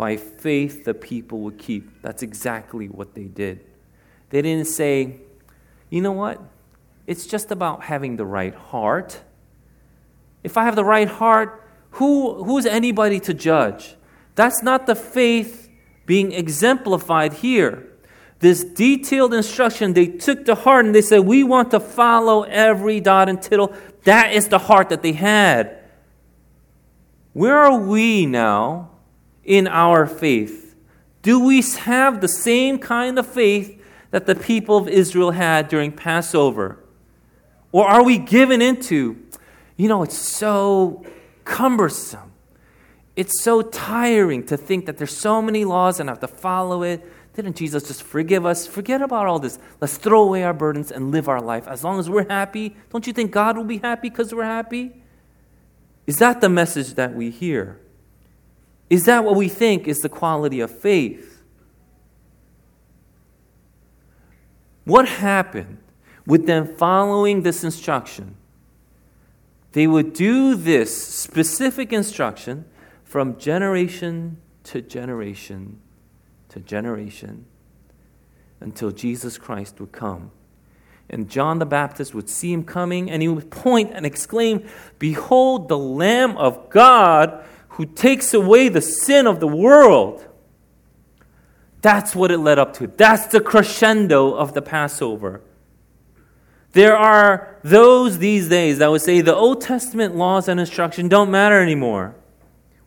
by 0.00 0.16
faith, 0.16 0.86
the 0.86 0.94
people 0.94 1.40
would 1.40 1.58
keep. 1.58 2.00
That's 2.00 2.22
exactly 2.22 2.86
what 2.86 3.14
they 3.14 3.24
did. 3.24 3.60
They 4.30 4.40
didn't 4.40 4.68
say, 4.68 5.20
you 5.90 6.00
know 6.00 6.12
what? 6.12 6.40
It's 7.06 7.26
just 7.26 7.50
about 7.50 7.82
having 7.82 8.16
the 8.16 8.24
right 8.24 8.54
heart. 8.54 9.20
If 10.42 10.56
I 10.56 10.64
have 10.64 10.74
the 10.74 10.86
right 10.86 11.06
heart, 11.06 11.68
who, 11.90 12.44
who's 12.44 12.64
anybody 12.64 13.20
to 13.20 13.34
judge? 13.34 13.94
That's 14.36 14.62
not 14.62 14.86
the 14.86 14.94
faith 14.94 15.68
being 16.06 16.32
exemplified 16.32 17.34
here. 17.34 17.86
This 18.38 18.64
detailed 18.64 19.34
instruction 19.34 19.92
they 19.92 20.06
took 20.06 20.46
to 20.46 20.54
heart 20.54 20.86
and 20.86 20.94
they 20.94 21.02
said, 21.02 21.26
We 21.26 21.44
want 21.44 21.72
to 21.72 21.78
follow 21.78 22.44
every 22.44 23.00
dot 23.00 23.28
and 23.28 23.42
tittle. 23.42 23.74
That 24.04 24.32
is 24.32 24.48
the 24.48 24.60
heart 24.60 24.88
that 24.88 25.02
they 25.02 25.12
had. 25.12 25.78
Where 27.34 27.58
are 27.58 27.78
we 27.78 28.24
now 28.24 28.90
in 29.44 29.66
our 29.66 30.06
faith? 30.06 30.74
Do 31.22 31.44
we 31.44 31.62
have 31.62 32.20
the 32.20 32.28
same 32.28 32.78
kind 32.78 33.18
of 33.18 33.26
faith 33.26 33.82
that 34.10 34.26
the 34.26 34.34
people 34.34 34.76
of 34.76 34.88
Israel 34.88 35.32
had 35.32 35.68
during 35.68 35.92
Passover? 35.92 36.78
Or 37.72 37.86
are 37.86 38.02
we 38.02 38.18
given 38.18 38.60
into, 38.62 39.22
you 39.76 39.88
know, 39.88 40.02
it's 40.02 40.18
so 40.18 41.04
cumbersome. 41.50 42.32
It's 43.16 43.42
so 43.42 43.60
tiring 43.62 44.46
to 44.46 44.56
think 44.56 44.86
that 44.86 44.98
there's 44.98 45.16
so 45.16 45.42
many 45.42 45.64
laws 45.64 46.00
and 46.00 46.08
I 46.08 46.12
have 46.12 46.20
to 46.20 46.28
follow 46.28 46.82
it. 46.82 47.04
Didn't 47.34 47.56
Jesus 47.56 47.82
just 47.82 48.02
forgive 48.02 48.46
us? 48.46 48.66
Forget 48.66 49.02
about 49.02 49.26
all 49.26 49.38
this. 49.38 49.58
Let's 49.80 49.96
throw 49.96 50.22
away 50.22 50.44
our 50.44 50.54
burdens 50.54 50.90
and 50.92 51.10
live 51.10 51.28
our 51.28 51.40
life. 51.40 51.66
As 51.66 51.82
long 51.84 51.98
as 51.98 52.08
we're 52.08 52.28
happy, 52.28 52.76
don't 52.90 53.06
you 53.06 53.12
think 53.12 53.30
God 53.30 53.56
will 53.56 53.64
be 53.64 53.78
happy 53.78 54.08
because 54.08 54.32
we're 54.32 54.44
happy? 54.44 55.02
Is 56.06 56.18
that 56.18 56.40
the 56.40 56.48
message 56.48 56.94
that 56.94 57.14
we 57.14 57.30
hear? 57.30 57.80
Is 58.90 59.04
that 59.04 59.24
what 59.24 59.36
we 59.36 59.48
think 59.48 59.86
is 59.86 60.00
the 60.00 60.08
quality 60.08 60.60
of 60.60 60.76
faith? 60.76 61.44
What 64.84 65.08
happened 65.08 65.78
with 66.26 66.46
them 66.46 66.66
following 66.76 67.42
this 67.42 67.62
instruction? 67.62 68.34
They 69.72 69.86
would 69.86 70.12
do 70.12 70.56
this 70.56 71.06
specific 71.06 71.92
instruction 71.92 72.64
from 73.04 73.38
generation 73.38 74.38
to 74.64 74.82
generation 74.82 75.80
to 76.48 76.58
generation 76.58 77.46
until 78.58 78.90
Jesus 78.90 79.38
Christ 79.38 79.80
would 79.80 79.92
come. 79.92 80.32
And 81.08 81.28
John 81.28 81.58
the 81.58 81.66
Baptist 81.66 82.14
would 82.14 82.28
see 82.28 82.52
him 82.52 82.64
coming 82.64 83.10
and 83.10 83.22
he 83.22 83.28
would 83.28 83.50
point 83.50 83.92
and 83.94 84.04
exclaim, 84.04 84.68
Behold, 84.98 85.68
the 85.68 85.78
Lamb 85.78 86.36
of 86.36 86.70
God 86.70 87.44
who 87.70 87.86
takes 87.86 88.34
away 88.34 88.68
the 88.68 88.80
sin 88.80 89.26
of 89.26 89.40
the 89.40 89.46
world. 89.46 90.26
That's 91.82 92.14
what 92.14 92.30
it 92.30 92.38
led 92.38 92.58
up 92.58 92.74
to. 92.74 92.86
That's 92.86 93.26
the 93.26 93.40
crescendo 93.40 94.34
of 94.34 94.52
the 94.54 94.62
Passover. 94.62 95.40
There 96.72 96.96
are 96.96 97.58
those 97.64 98.18
these 98.18 98.48
days 98.48 98.78
that 98.78 98.90
would 98.90 99.02
say 99.02 99.20
the 99.22 99.34
Old 99.34 99.60
Testament 99.60 100.14
laws 100.14 100.46
and 100.46 100.60
instruction 100.60 101.08
don't 101.08 101.30
matter 101.30 101.60
anymore 101.60 102.14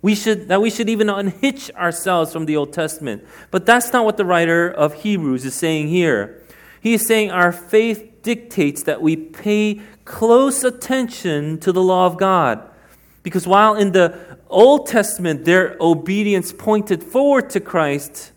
we 0.03 0.15
should, 0.15 0.49
that 0.49 0.61
we 0.61 0.69
should 0.69 0.89
even 0.89 1.09
unhitch 1.09 1.71
ourselves 1.71 2.33
from 2.33 2.45
the 2.45 2.57
Old 2.57 2.73
Testament. 2.73 3.25
But 3.51 3.65
that's 3.65 3.93
not 3.93 4.03
what 4.03 4.17
the 4.17 4.25
writer 4.25 4.69
of 4.69 4.95
Hebrews 4.95 5.45
is 5.45 5.55
saying 5.55 5.87
here. 5.87 6.43
He 6.81 6.93
is 6.93 7.07
saying 7.07 7.31
our 7.31 7.53
faith 7.53 8.21
dictates 8.21 8.83
that 8.83 9.01
we 9.01 9.15
pay 9.15 9.81
close 10.03 10.65
attention 10.65 11.57
to 11.61 11.71
the 11.71 11.81
law 11.81 12.05
of 12.05 12.17
God. 12.17 12.69
Because 13.23 13.47
while 13.47 13.75
in 13.75 13.93
the 13.93 14.37
Old 14.49 14.85
Testament 14.87 15.45
their 15.45 15.77
obedience 15.79 16.53
pointed 16.53 17.01
forward 17.01 17.49
to 17.51 17.59
Christ, 17.59 18.31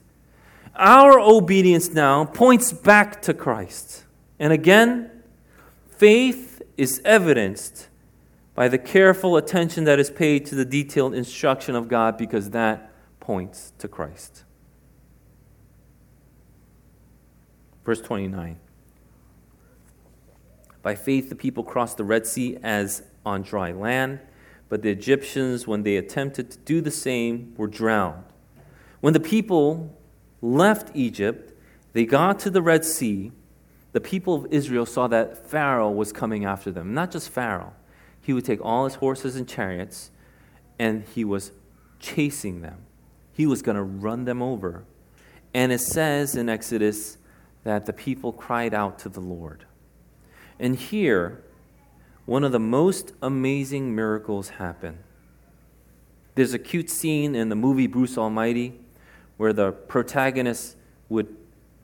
our 0.76 1.18
obedience 1.18 1.90
now 1.90 2.24
points 2.24 2.72
back 2.72 3.20
to 3.22 3.34
Christ. 3.34 4.04
And 4.38 4.52
again, 4.52 5.10
faith 5.88 6.62
is 6.76 7.00
evidenced 7.04 7.88
by 8.54 8.68
the 8.68 8.78
careful 8.78 9.36
attention 9.36 9.84
that 9.84 9.98
is 9.98 10.10
paid 10.10 10.46
to 10.46 10.54
the 10.54 10.64
detailed 10.64 11.14
instruction 11.14 11.74
of 11.74 11.88
God 11.88 12.16
because 12.16 12.50
that 12.50 12.90
points 13.20 13.72
to 13.78 13.88
Christ. 13.88 14.44
Verse 17.84 18.00
29. 18.00 18.58
By 20.82 20.94
faith, 20.94 21.28
the 21.28 21.34
people 21.34 21.64
crossed 21.64 21.96
the 21.96 22.04
Red 22.04 22.26
Sea 22.26 22.58
as 22.62 23.02
on 23.24 23.42
dry 23.42 23.72
land, 23.72 24.20
but 24.68 24.82
the 24.82 24.90
Egyptians, 24.90 25.66
when 25.66 25.82
they 25.82 25.96
attempted 25.96 26.50
to 26.50 26.58
do 26.58 26.80
the 26.80 26.90
same, 26.90 27.54
were 27.56 27.68
drowned. 27.68 28.24
When 29.00 29.12
the 29.12 29.20
people 29.20 29.96
left 30.40 30.90
Egypt, 30.94 31.52
they 31.92 32.04
got 32.04 32.38
to 32.40 32.50
the 32.50 32.62
Red 32.62 32.84
Sea. 32.84 33.32
The 33.92 34.00
people 34.00 34.34
of 34.34 34.52
Israel 34.52 34.86
saw 34.86 35.06
that 35.08 35.48
Pharaoh 35.48 35.90
was 35.90 36.12
coming 36.12 36.44
after 36.44 36.70
them. 36.70 36.92
Not 36.92 37.10
just 37.10 37.30
Pharaoh, 37.30 37.72
he 38.20 38.32
would 38.32 38.44
take 38.44 38.62
all 38.64 38.84
his 38.84 38.96
horses 38.96 39.36
and 39.36 39.48
chariots 39.48 40.10
and 40.78 41.04
he 41.14 41.24
was 41.24 41.52
chasing 42.00 42.60
them. 42.60 42.78
He 43.32 43.46
was 43.46 43.62
going 43.62 43.76
to 43.76 43.82
run 43.82 44.24
them 44.24 44.42
over. 44.42 44.84
And 45.54 45.72
it 45.72 45.80
says 45.80 46.34
in 46.34 46.48
Exodus 46.48 47.18
that 47.64 47.86
the 47.86 47.92
people 47.92 48.32
cried 48.32 48.74
out 48.74 48.98
to 49.00 49.08
the 49.08 49.20
Lord. 49.20 49.64
And 50.58 50.76
here, 50.76 51.42
one 52.26 52.42
of 52.42 52.52
the 52.52 52.60
most 52.60 53.12
amazing 53.22 53.94
miracles 53.94 54.50
happen. 54.50 54.98
There's 56.34 56.52
a 56.52 56.58
cute 56.58 56.90
scene 56.90 57.34
in 57.34 57.48
the 57.48 57.56
movie 57.56 57.86
Bruce 57.86 58.18
Almighty 58.18 58.78
where 59.36 59.52
the 59.52 59.72
protagonist 59.72 60.76
would 61.08 61.34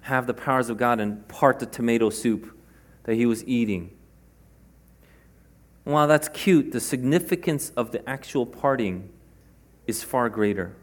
have 0.03 0.27
the 0.27 0.35
powers 0.35 0.69
of 0.69 0.77
God 0.77 1.01
and 1.01 1.27
part 1.29 1.61
the 1.61 1.67
tomato 1.67 2.11
soup 2.11 2.57
that 3.05 3.15
he 3.15 3.25
was 3.25 3.47
eating. 3.47 3.97
While 5.85 6.07
that's 6.07 6.29
cute, 6.29 6.73
the 6.73 6.81
significance 6.81 7.71
of 7.77 7.93
the 7.93 8.09
actual 8.09 8.45
parting 8.45 9.11
is 9.87 10.03
far 10.03 10.29
greater. 10.29 10.75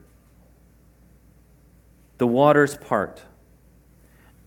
The 2.17 2.27
waters 2.27 2.77
part. 2.77 3.23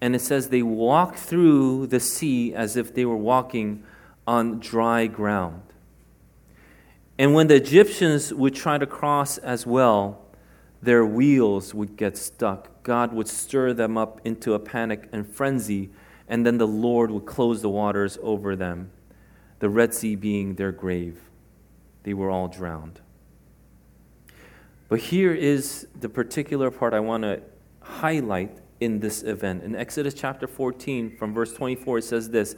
And 0.01 0.15
it 0.15 0.21
says 0.21 0.49
they 0.49 0.63
walk 0.63 1.17
through 1.17 1.87
the 1.87 2.01
sea 2.01 2.55
as 2.55 2.77
if 2.77 2.95
they 2.95 3.05
were 3.05 3.17
walking 3.17 3.85
on 4.27 4.61
dry 4.61 5.07
ground. 5.07 5.63
And 7.19 7.35
when 7.35 7.49
the 7.49 7.57
Egyptians 7.57 8.33
would 8.33 8.55
try 8.55 8.79
to 8.79 8.87
cross 8.87 9.39
as 9.39 9.67
well, 9.67 10.23
their 10.83 11.05
wheels 11.07 11.75
would 11.75 11.97
get 11.97 12.17
stuck. 12.17 12.83
God 12.83 13.13
would 13.13 13.29
stir 13.29 13.73
them 13.73 13.97
up 13.97 14.21
into 14.25 14.55
a 14.55 14.59
panic 14.59 15.09
and 15.13 15.27
frenzy, 15.27 15.91
and 16.27 16.45
then 16.45 16.59
the 16.59 16.67
Lord 16.67 17.11
would 17.11 17.27
close 17.27 17.63
the 17.63 17.69
waters 17.69 18.19
over 18.23 18.57
them, 18.57 18.91
the 19.61 19.69
Red 19.69 19.95
Sea 19.95 20.17
being 20.17 20.57
their 20.57 20.73
grave. 20.73 21.21
They 22.03 22.15
were 22.15 22.31
all 22.31 22.49
drowned. 22.49 23.01
But 24.89 24.99
here 24.99 25.33
is 25.33 25.87
the 26.01 26.09
particular 26.09 26.71
part 26.71 26.93
I 26.93 27.01
want 27.01 27.23
to 27.23 27.41
highlight 27.81 28.59
in 28.81 28.99
this 28.99 29.23
event. 29.23 29.63
In 29.63 29.77
Exodus 29.77 30.13
chapter 30.13 30.49
14, 30.49 31.17
from 31.17 31.33
verse 31.33 31.53
24, 31.53 31.99
it 31.99 32.05
says 32.05 32.31
this 32.31 32.57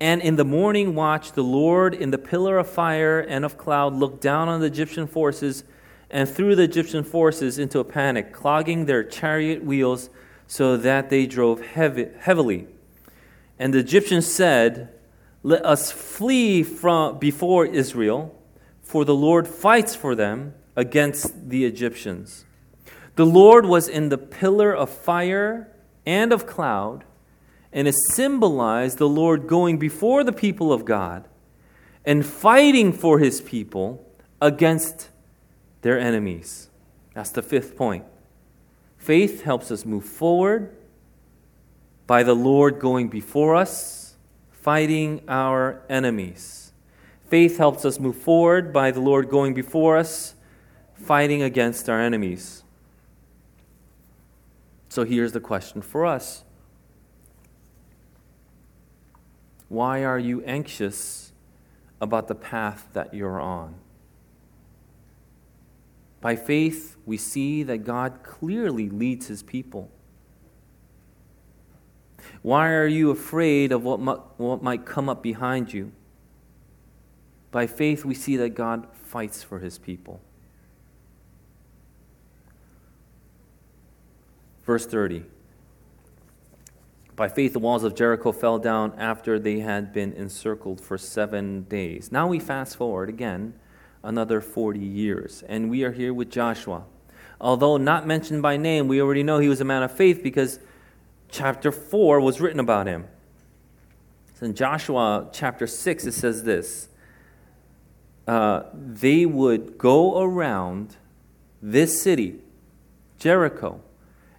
And 0.00 0.22
in 0.22 0.36
the 0.36 0.44
morning 0.44 0.94
watch, 0.94 1.32
the 1.32 1.42
Lord 1.42 1.94
in 1.94 2.10
the 2.10 2.18
pillar 2.18 2.58
of 2.58 2.68
fire 2.68 3.18
and 3.18 3.44
of 3.44 3.58
cloud 3.58 3.94
looked 3.94 4.20
down 4.20 4.48
on 4.48 4.60
the 4.60 4.66
Egyptian 4.66 5.06
forces 5.06 5.64
and 6.10 6.28
threw 6.28 6.54
the 6.54 6.62
Egyptian 6.62 7.02
forces 7.02 7.58
into 7.58 7.80
a 7.80 7.84
panic, 7.84 8.32
clogging 8.32 8.86
their 8.86 9.02
chariot 9.02 9.64
wheels 9.64 10.08
so 10.46 10.76
that 10.76 11.10
they 11.10 11.26
drove 11.26 11.60
heavy, 11.60 12.08
heavily. 12.20 12.66
And 13.58 13.74
the 13.74 13.78
Egyptians 13.78 14.26
said, 14.26 14.88
Let 15.42 15.64
us 15.66 15.90
flee 15.90 16.62
from 16.62 17.18
before 17.18 17.66
Israel, 17.66 18.34
for 18.82 19.04
the 19.04 19.14
Lord 19.14 19.46
fights 19.48 19.94
for 19.94 20.14
them 20.14 20.54
against 20.76 21.50
the 21.50 21.64
Egyptians. 21.64 22.44
The 23.16 23.26
Lord 23.26 23.66
was 23.66 23.88
in 23.88 24.10
the 24.10 24.16
pillar 24.16 24.72
of 24.72 24.88
fire 24.90 25.68
and 26.06 26.32
of 26.32 26.46
cloud, 26.46 27.04
and 27.72 27.86
it 27.86 27.94
symbolized 28.12 28.98
the 28.98 29.08
Lord 29.08 29.46
going 29.46 29.78
before 29.78 30.24
the 30.24 30.32
people 30.32 30.72
of 30.72 30.84
God 30.84 31.28
and 32.04 32.24
fighting 32.24 32.92
for 32.92 33.18
his 33.18 33.40
people 33.40 34.04
against 34.40 35.10
their 35.82 35.98
enemies. 35.98 36.70
That's 37.14 37.30
the 37.30 37.42
fifth 37.42 37.76
point. 37.76 38.04
Faith 38.96 39.42
helps 39.42 39.70
us 39.70 39.84
move 39.84 40.04
forward 40.04 40.74
by 42.06 42.22
the 42.22 42.34
Lord 42.34 42.78
going 42.78 43.08
before 43.08 43.54
us, 43.54 44.16
fighting 44.50 45.20
our 45.28 45.82
enemies. 45.88 46.72
Faith 47.28 47.58
helps 47.58 47.84
us 47.84 48.00
move 48.00 48.16
forward 48.16 48.72
by 48.72 48.90
the 48.90 49.00
Lord 49.00 49.28
going 49.28 49.52
before 49.52 49.98
us, 49.98 50.34
fighting 50.94 51.42
against 51.42 51.88
our 51.88 52.00
enemies. 52.00 52.64
So 54.88 55.04
here's 55.04 55.32
the 55.32 55.40
question 55.40 55.82
for 55.82 56.06
us 56.06 56.44
Why 59.68 60.04
are 60.04 60.18
you 60.18 60.42
anxious 60.44 61.32
about 62.00 62.28
the 62.28 62.34
path 62.34 62.88
that 62.92 63.12
you're 63.12 63.40
on? 63.40 63.74
By 66.20 66.36
faith, 66.36 66.96
we 67.06 67.16
see 67.16 67.62
that 67.62 67.78
God 67.78 68.22
clearly 68.22 68.88
leads 68.88 69.28
his 69.28 69.42
people. 69.42 69.90
Why 72.42 72.72
are 72.72 72.86
you 72.86 73.10
afraid 73.10 73.72
of 73.72 73.84
what 73.84 74.00
might, 74.00 74.18
what 74.36 74.62
might 74.62 74.84
come 74.84 75.08
up 75.08 75.22
behind 75.22 75.72
you? 75.72 75.92
By 77.50 77.66
faith, 77.66 78.04
we 78.04 78.14
see 78.14 78.36
that 78.36 78.50
God 78.50 78.86
fights 78.92 79.42
for 79.42 79.58
his 79.58 79.78
people. 79.78 80.20
Verse 84.64 84.86
30. 84.86 85.24
By 87.18 87.28
faith, 87.28 87.52
the 87.52 87.58
walls 87.58 87.82
of 87.82 87.96
Jericho 87.96 88.30
fell 88.30 88.60
down 88.60 88.94
after 88.96 89.40
they 89.40 89.58
had 89.58 89.92
been 89.92 90.12
encircled 90.12 90.80
for 90.80 90.96
seven 90.96 91.62
days. 91.64 92.12
Now 92.12 92.28
we 92.28 92.38
fast 92.38 92.76
forward 92.76 93.08
again 93.08 93.54
another 94.04 94.40
40 94.40 94.78
years. 94.78 95.42
And 95.48 95.68
we 95.68 95.82
are 95.82 95.90
here 95.90 96.14
with 96.14 96.30
Joshua. 96.30 96.84
Although 97.40 97.76
not 97.76 98.06
mentioned 98.06 98.40
by 98.40 98.56
name, 98.56 98.86
we 98.86 99.02
already 99.02 99.24
know 99.24 99.40
he 99.40 99.48
was 99.48 99.60
a 99.60 99.64
man 99.64 99.82
of 99.82 99.90
faith 99.90 100.22
because 100.22 100.60
chapter 101.28 101.72
4 101.72 102.20
was 102.20 102.40
written 102.40 102.60
about 102.60 102.86
him. 102.86 103.06
So 104.34 104.46
in 104.46 104.54
Joshua 104.54 105.28
chapter 105.32 105.66
6, 105.66 106.06
it 106.06 106.12
says 106.12 106.44
this 106.44 106.88
uh, 108.28 108.62
They 108.72 109.26
would 109.26 109.76
go 109.76 110.22
around 110.22 110.94
this 111.60 112.00
city, 112.00 112.36
Jericho, 113.18 113.80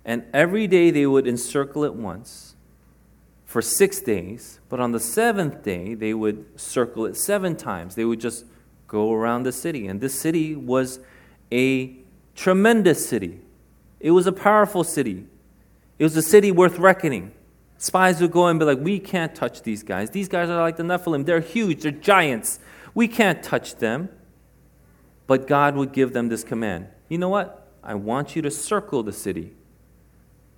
and 0.06 0.24
every 0.34 0.66
day 0.66 0.92
they 0.92 1.06
would 1.06 1.28
encircle 1.28 1.84
it 1.84 1.94
once 1.94 2.56
for 3.50 3.64
six 3.64 4.00
days, 4.00 4.60
but 4.70 4.80
on 4.80 4.92
the 4.92 5.00
seventh 5.00 5.64
day 5.64 5.96
they 5.96 6.14
would 6.14 6.46
circle 6.56 7.08
it 7.08 7.18
seven 7.18 7.56
times. 7.56 7.96
They 7.96 8.06
would 8.06 8.20
just 8.20 8.46
go 8.88 9.12
around 9.12 9.42
the 9.42 9.52
city. 9.52 9.88
And 9.88 10.00
this 10.00 10.14
city 10.14 10.56
was 10.56 11.00
a 11.52 11.96
tremendous 12.36 13.10
city, 13.10 13.42
it 14.00 14.12
was 14.12 14.28
a 14.28 14.32
powerful 14.32 14.84
city, 14.84 15.26
it 15.98 16.04
was 16.04 16.16
a 16.16 16.22
city 16.22 16.52
worth 16.52 16.78
reckoning. 16.78 17.32
Spies 17.80 18.22
would 18.22 18.32
go 18.32 18.46
and 18.46 18.60
be 18.60 18.68
like, 18.68 18.82
We 18.82 19.00
can't 19.00 19.34
touch 19.34 19.64
these 19.64 19.82
guys. 19.82 20.12
These 20.12 20.28
guys 20.28 20.48
are 20.52 20.62
like 20.62 20.78
the 20.78 20.84
Nephilim. 20.84 21.26
They're 21.26 21.40
huge, 21.40 21.82
they're 21.82 21.92
giants. 21.92 22.60
We 22.94 23.08
can't 23.08 23.42
touch 23.42 23.78
them. 23.78 24.10
But 25.26 25.48
God 25.48 25.76
would 25.76 25.92
give 25.92 26.14
them 26.14 26.30
this 26.30 26.44
command 26.44 26.88
You 27.08 27.18
know 27.18 27.30
what? 27.30 27.68
I 27.84 27.96
want 27.96 28.36
you 28.36 28.44
to 28.44 28.52
circle 28.52 29.02
the 29.02 29.14
city. 29.14 29.54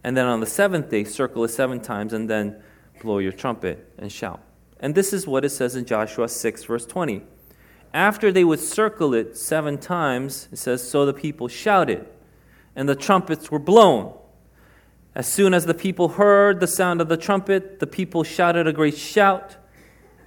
And 0.03 0.17
then 0.17 0.25
on 0.25 0.41
the 0.41 0.45
seventh 0.45 0.89
day, 0.89 1.05
circle 1.05 1.45
it 1.45 1.51
seven 1.51 1.79
times, 1.79 2.11
and 2.11 2.29
then 2.29 2.61
blow 3.01 3.17
your 3.17 3.31
trumpet 3.31 3.93
and 3.97 4.11
shout. 4.11 4.41
And 4.79 4.95
this 4.95 5.13
is 5.13 5.27
what 5.27 5.45
it 5.45 5.49
says 5.49 5.75
in 5.75 5.85
Joshua 5.85 6.27
6, 6.27 6.63
verse 6.63 6.85
20. 6.85 7.21
After 7.93 8.31
they 8.31 8.43
would 8.43 8.59
circle 8.59 9.13
it 9.13 9.37
seven 9.37 9.77
times, 9.77 10.47
it 10.51 10.57
says, 10.57 10.87
So 10.87 11.05
the 11.05 11.13
people 11.13 11.47
shouted, 11.47 12.07
and 12.75 12.87
the 12.87 12.95
trumpets 12.95 13.51
were 13.51 13.59
blown. 13.59 14.17
As 15.13 15.27
soon 15.27 15.53
as 15.53 15.65
the 15.65 15.73
people 15.73 16.09
heard 16.09 16.59
the 16.59 16.67
sound 16.67 17.01
of 17.01 17.09
the 17.09 17.17
trumpet, 17.17 17.79
the 17.79 17.87
people 17.87 18.23
shouted 18.23 18.65
a 18.65 18.73
great 18.73 18.97
shout, 18.97 19.57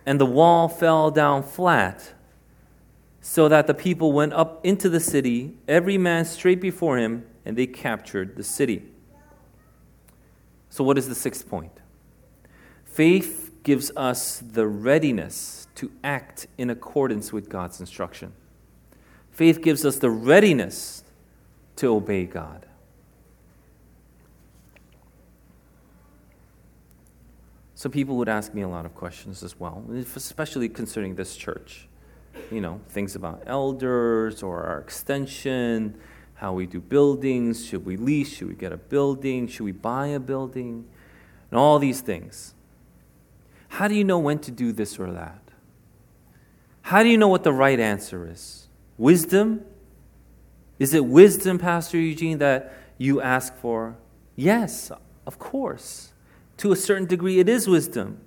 and 0.05 0.21
the 0.21 0.27
wall 0.27 0.69
fell 0.69 1.11
down 1.11 1.43
flat, 1.43 2.13
so 3.23 3.49
that 3.49 3.67
the 3.67 3.73
people 3.73 4.13
went 4.13 4.35
up 4.35 4.65
into 4.65 4.91
the 4.91 5.01
city, 5.01 5.57
every 5.67 5.97
man 5.97 6.27
straight 6.27 6.61
before 6.61 6.99
him, 6.99 7.25
and 7.47 7.57
they 7.57 7.67
captured 7.67 8.37
the 8.37 8.45
city. 8.45 8.83
So, 10.69 10.85
what 10.85 10.99
is 10.99 11.09
the 11.09 11.15
sixth 11.15 11.49
point? 11.49 11.73
Faith 12.95 13.51
gives 13.65 13.91
us 13.97 14.39
the 14.39 14.69
readiness 14.69 15.67
to 15.75 15.91
act 16.05 16.47
in 16.57 16.71
accordance 16.71 17.33
with 17.33 17.49
God's 17.49 17.81
instruction. 17.81 18.33
Faith 19.33 19.63
gives 19.63 19.85
us 19.85 19.99
the 19.99 20.11
readiness 20.11 21.03
to 21.75 21.89
obey 21.89 22.25
God. 22.25 22.67
So 27.75 27.91
people 27.91 28.17
would 28.17 28.29
ask 28.29 28.55
me 28.55 28.63
a 28.63 28.69
lot 28.69 28.87
of 28.87 28.95
questions 28.95 29.43
as 29.43 29.59
well, 29.59 29.85
especially 30.15 30.69
concerning 30.69 31.17
this 31.17 31.35
church. 31.35 31.89
You 32.53 32.61
know, 32.61 32.81
things 32.91 33.17
about 33.17 33.43
elders 33.47 34.41
or 34.41 34.63
our 34.63 34.79
extension, 34.79 35.99
how 36.35 36.53
we 36.53 36.67
do 36.67 36.81
buildings, 36.81 37.67
should 37.67 37.85
we 37.85 37.97
lease, 37.97 38.37
should 38.37 38.47
we 38.47 38.55
get 38.55 38.71
a 38.71 38.77
building, 38.77 39.49
should 39.49 39.65
we 39.65 39.73
buy 39.73 40.07
a 40.07 40.21
building, 40.21 40.85
and 41.51 41.59
all 41.59 41.81
these 41.81 42.01
things. 42.01 42.55
How 43.75 43.89
do 43.89 43.97
you 43.97 44.05
know 44.05 44.21
when 44.21 44.39
to 44.39 44.53
do 44.53 44.71
this 44.71 45.01
or 45.01 45.11
that? 45.11 45.43
How 46.83 47.03
do 47.03 47.09
you 47.09 47.19
know 47.19 47.27
what 47.27 47.43
the 47.43 47.53
right 47.53 47.81
answer 47.81 48.31
is? 48.31 48.69
Wisdom? 48.99 49.65
Is 50.79 50.95
it 50.95 51.05
wisdom, 51.05 51.59
Pastor 51.59 51.99
Eugene, 51.99 52.39
that 52.39 52.73
you 52.99 53.21
ask 53.21 53.53
for? 53.57 53.97
Yes, 54.37 54.93
of 55.27 55.41
course. 55.41 56.13
To 56.59 56.71
a 56.71 56.77
certain 56.77 57.07
degree, 57.07 57.41
it 57.41 57.49
is 57.49 57.67
wisdom. 57.67 58.21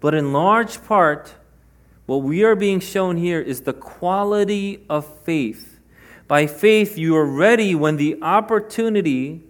But 0.00 0.12
in 0.12 0.34
large 0.34 0.84
part, 0.84 1.34
what 2.04 2.18
we 2.18 2.44
are 2.44 2.54
being 2.54 2.80
shown 2.80 3.16
here 3.16 3.40
is 3.40 3.62
the 3.62 3.72
quality 3.72 4.84
of 4.90 5.06
faith. 5.20 5.80
By 6.28 6.46
faith, 6.46 6.98
you 6.98 7.16
are 7.16 7.24
ready 7.24 7.74
when 7.74 7.96
the 7.96 8.20
opportunity 8.20 9.44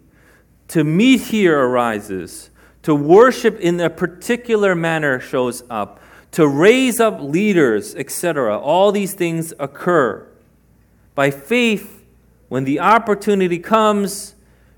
to 0.69 0.85
meet 0.85 1.23
here 1.23 1.59
arises, 1.59 2.51
to 2.83 2.95
worship 2.95 3.59
in 3.61 3.81
a 3.81 3.91
particular 3.91 4.75
manner 4.75 5.21
shows 5.21 5.63
up, 5.71 6.01
to 6.33 6.47
raise 6.47 7.01
up 7.01 7.21
leaders, 7.21 7.95
etc. 7.95 8.59
All 8.59 8.93
these 8.93 9.15
things 9.15 9.53
occur. 9.59 10.27
By 11.15 11.31
faith, 11.31 12.05
when 12.49 12.65
the 12.65 12.81
opportunity 12.81 13.59
comes, 13.59 14.35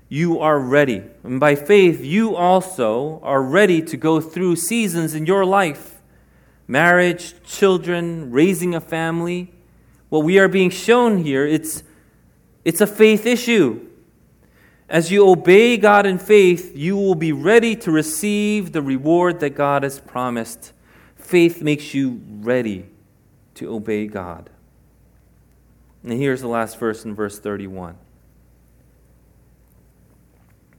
you 0.07 0.39
are 0.39 0.59
ready. 0.59 1.03
And 1.23 1.39
by 1.39 1.55
faith, 1.55 2.01
you 2.01 2.35
also 2.35 3.19
are 3.23 3.41
ready 3.41 3.81
to 3.81 3.97
go 3.97 4.21
through 4.21 4.57
seasons 4.57 5.13
in 5.13 5.25
your 5.25 5.45
life 5.45 5.91
marriage, 6.67 7.35
children, 7.43 8.31
raising 8.31 8.73
a 8.73 8.81
family. 8.81 9.51
What 10.09 10.23
we 10.23 10.39
are 10.39 10.47
being 10.47 10.71
shown 10.71 11.19
here, 11.19 11.45
it's, 11.45 11.83
it's 12.63 12.81
a 12.81 12.87
faith 12.87 13.25
issue. 13.25 13.84
As 14.87 15.11
you 15.11 15.27
obey 15.27 15.77
God 15.77 16.05
in 16.05 16.19
faith, 16.19 16.75
you 16.75 16.95
will 16.95 17.15
be 17.15 17.31
ready 17.31 17.75
to 17.77 17.91
receive 17.91 18.71
the 18.71 18.83
reward 18.83 19.39
that 19.39 19.51
God 19.51 19.83
has 19.83 19.99
promised. 19.99 20.73
Faith 21.15 21.61
makes 21.61 21.93
you 21.93 22.21
ready 22.27 22.85
to 23.55 23.73
obey 23.73 24.05
God. 24.05 24.49
And 26.03 26.13
here's 26.13 26.41
the 26.41 26.47
last 26.47 26.77
verse 26.77 27.03
in 27.03 27.15
verse 27.15 27.39
31. 27.39 27.97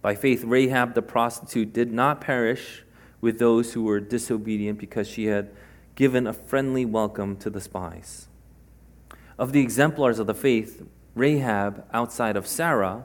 By 0.01 0.15
faith, 0.15 0.45
Rahab 0.45 0.95
the 0.95 1.03
prostitute 1.03 1.73
did 1.73 1.93
not 1.93 2.21
perish 2.21 2.85
with 3.21 3.41
those 3.41 3.73
who 3.73 3.83
were 3.83 3.99
disobedient 3.99 4.79
because 4.79 5.09
she 5.09 5.27
had 5.27 5.51
given 5.97 6.29
a 6.29 6.33
friendly 6.33 6.85
welcome 6.85 7.37
to 7.39 7.51
the 7.51 7.61
spies. 7.61 8.29
Of 9.37 9.53
the 9.53 9.61
exemplars 9.61 10.21
of 10.21 10.29
the 10.29 10.35
faith, 10.35 10.87
Rahab, 11.17 11.85
outside 11.93 12.37
of 12.37 12.47
Sarah, 12.47 13.05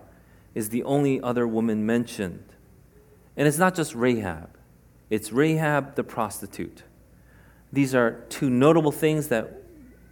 is 0.53 0.69
the 0.69 0.83
only 0.83 1.21
other 1.21 1.47
woman 1.47 1.85
mentioned. 1.85 2.43
And 3.37 3.47
it's 3.47 3.57
not 3.57 3.75
just 3.75 3.95
Rahab, 3.95 4.57
it's 5.09 5.31
Rahab 5.31 5.95
the 5.95 6.03
prostitute. 6.03 6.83
These 7.73 7.95
are 7.95 8.23
two 8.29 8.49
notable 8.49 8.91
things 8.91 9.29
that 9.29 9.63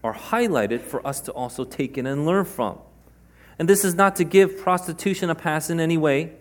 are 0.03 0.13
highlighted 0.15 0.81
for 0.81 1.05
us 1.05 1.19
to 1.21 1.31
also 1.33 1.65
take 1.65 1.97
in 1.97 2.05
and 2.05 2.25
learn 2.25 2.45
from. 2.45 2.79
And 3.57 3.67
this 3.67 3.83
is 3.83 3.95
not 3.95 4.15
to 4.15 4.23
give 4.23 4.57
prostitution 4.57 5.29
a 5.29 5.35
pass 5.35 5.69
in 5.69 5.81
any 5.81 5.97
way, 5.97 6.33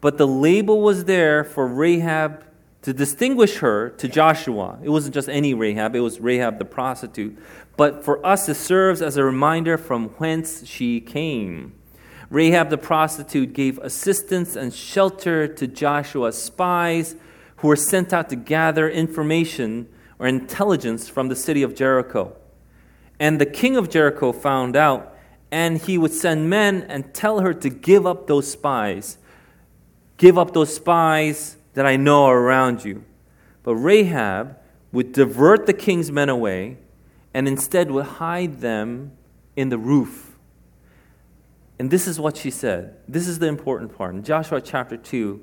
but 0.00 0.16
the 0.16 0.26
label 0.26 0.80
was 0.80 1.04
there 1.04 1.44
for 1.44 1.66
Rahab 1.66 2.44
to 2.80 2.92
distinguish 2.92 3.58
her 3.58 3.90
to 3.90 4.08
Joshua. 4.08 4.78
It 4.82 4.88
wasn't 4.88 5.14
just 5.14 5.28
any 5.28 5.54
Rahab, 5.54 5.94
it 5.94 6.00
was 6.00 6.18
Rahab 6.18 6.58
the 6.58 6.64
prostitute. 6.64 7.38
But 7.76 8.04
for 8.04 8.24
us, 8.26 8.48
it 8.48 8.54
serves 8.54 9.02
as 9.02 9.16
a 9.16 9.24
reminder 9.24 9.76
from 9.76 10.08
whence 10.10 10.66
she 10.66 11.00
came. 11.00 11.74
Rahab 12.32 12.70
the 12.70 12.78
prostitute 12.78 13.52
gave 13.52 13.76
assistance 13.80 14.56
and 14.56 14.72
shelter 14.72 15.46
to 15.46 15.66
Joshua's 15.66 16.42
spies 16.42 17.14
who 17.56 17.68
were 17.68 17.76
sent 17.76 18.14
out 18.14 18.30
to 18.30 18.36
gather 18.36 18.88
information 18.88 19.86
or 20.18 20.26
intelligence 20.26 21.10
from 21.10 21.28
the 21.28 21.36
city 21.36 21.62
of 21.62 21.74
Jericho. 21.74 22.34
And 23.20 23.38
the 23.38 23.44
king 23.44 23.76
of 23.76 23.90
Jericho 23.90 24.32
found 24.32 24.76
out, 24.76 25.14
and 25.50 25.76
he 25.76 25.98
would 25.98 26.12
send 26.12 26.48
men 26.48 26.86
and 26.88 27.12
tell 27.12 27.40
her 27.40 27.52
to 27.52 27.68
give 27.68 28.06
up 28.06 28.26
those 28.28 28.50
spies. 28.50 29.18
Give 30.16 30.38
up 30.38 30.54
those 30.54 30.74
spies 30.74 31.58
that 31.74 31.84
I 31.84 31.96
know 31.96 32.24
are 32.24 32.38
around 32.38 32.82
you. 32.82 33.04
But 33.62 33.76
Rahab 33.76 34.56
would 34.90 35.12
divert 35.12 35.66
the 35.66 35.74
king's 35.74 36.10
men 36.10 36.30
away 36.30 36.78
and 37.34 37.46
instead 37.46 37.90
would 37.90 38.06
hide 38.06 38.62
them 38.62 39.12
in 39.54 39.68
the 39.68 39.76
roof. 39.76 40.31
And 41.82 41.90
this 41.90 42.06
is 42.06 42.20
what 42.20 42.36
she 42.36 42.52
said. 42.52 42.94
This 43.08 43.26
is 43.26 43.40
the 43.40 43.48
important 43.48 43.98
part. 43.98 44.14
In 44.14 44.22
Joshua 44.22 44.60
chapter 44.60 44.96
2, 44.96 45.40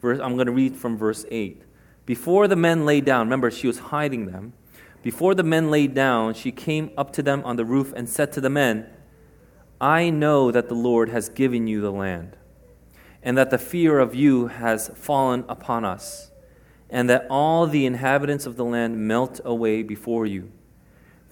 verse, 0.00 0.18
I'm 0.18 0.32
going 0.32 0.46
to 0.46 0.52
read 0.52 0.74
from 0.74 0.96
verse 0.96 1.26
8. 1.30 1.60
Before 2.06 2.48
the 2.48 2.56
men 2.56 2.86
lay 2.86 3.02
down, 3.02 3.26
remember, 3.26 3.50
she 3.50 3.66
was 3.66 3.80
hiding 3.80 4.24
them. 4.24 4.54
Before 5.02 5.34
the 5.34 5.42
men 5.42 5.70
lay 5.70 5.86
down, 5.86 6.32
she 6.32 6.52
came 6.52 6.90
up 6.96 7.12
to 7.12 7.22
them 7.22 7.42
on 7.44 7.56
the 7.56 7.66
roof 7.66 7.92
and 7.94 8.08
said 8.08 8.32
to 8.32 8.40
the 8.40 8.48
men, 8.48 8.86
I 9.78 10.08
know 10.08 10.50
that 10.50 10.70
the 10.70 10.74
Lord 10.74 11.10
has 11.10 11.28
given 11.28 11.66
you 11.66 11.82
the 11.82 11.92
land 11.92 12.38
and 13.22 13.36
that 13.36 13.50
the 13.50 13.58
fear 13.58 13.98
of 13.98 14.14
you 14.14 14.46
has 14.46 14.88
fallen 14.94 15.44
upon 15.50 15.84
us, 15.84 16.30
and 16.88 17.10
that 17.10 17.26
all 17.28 17.66
the 17.66 17.84
inhabitants 17.84 18.46
of 18.46 18.56
the 18.56 18.64
land 18.64 19.06
melt 19.06 19.38
away 19.44 19.82
before 19.82 20.24
you. 20.24 20.50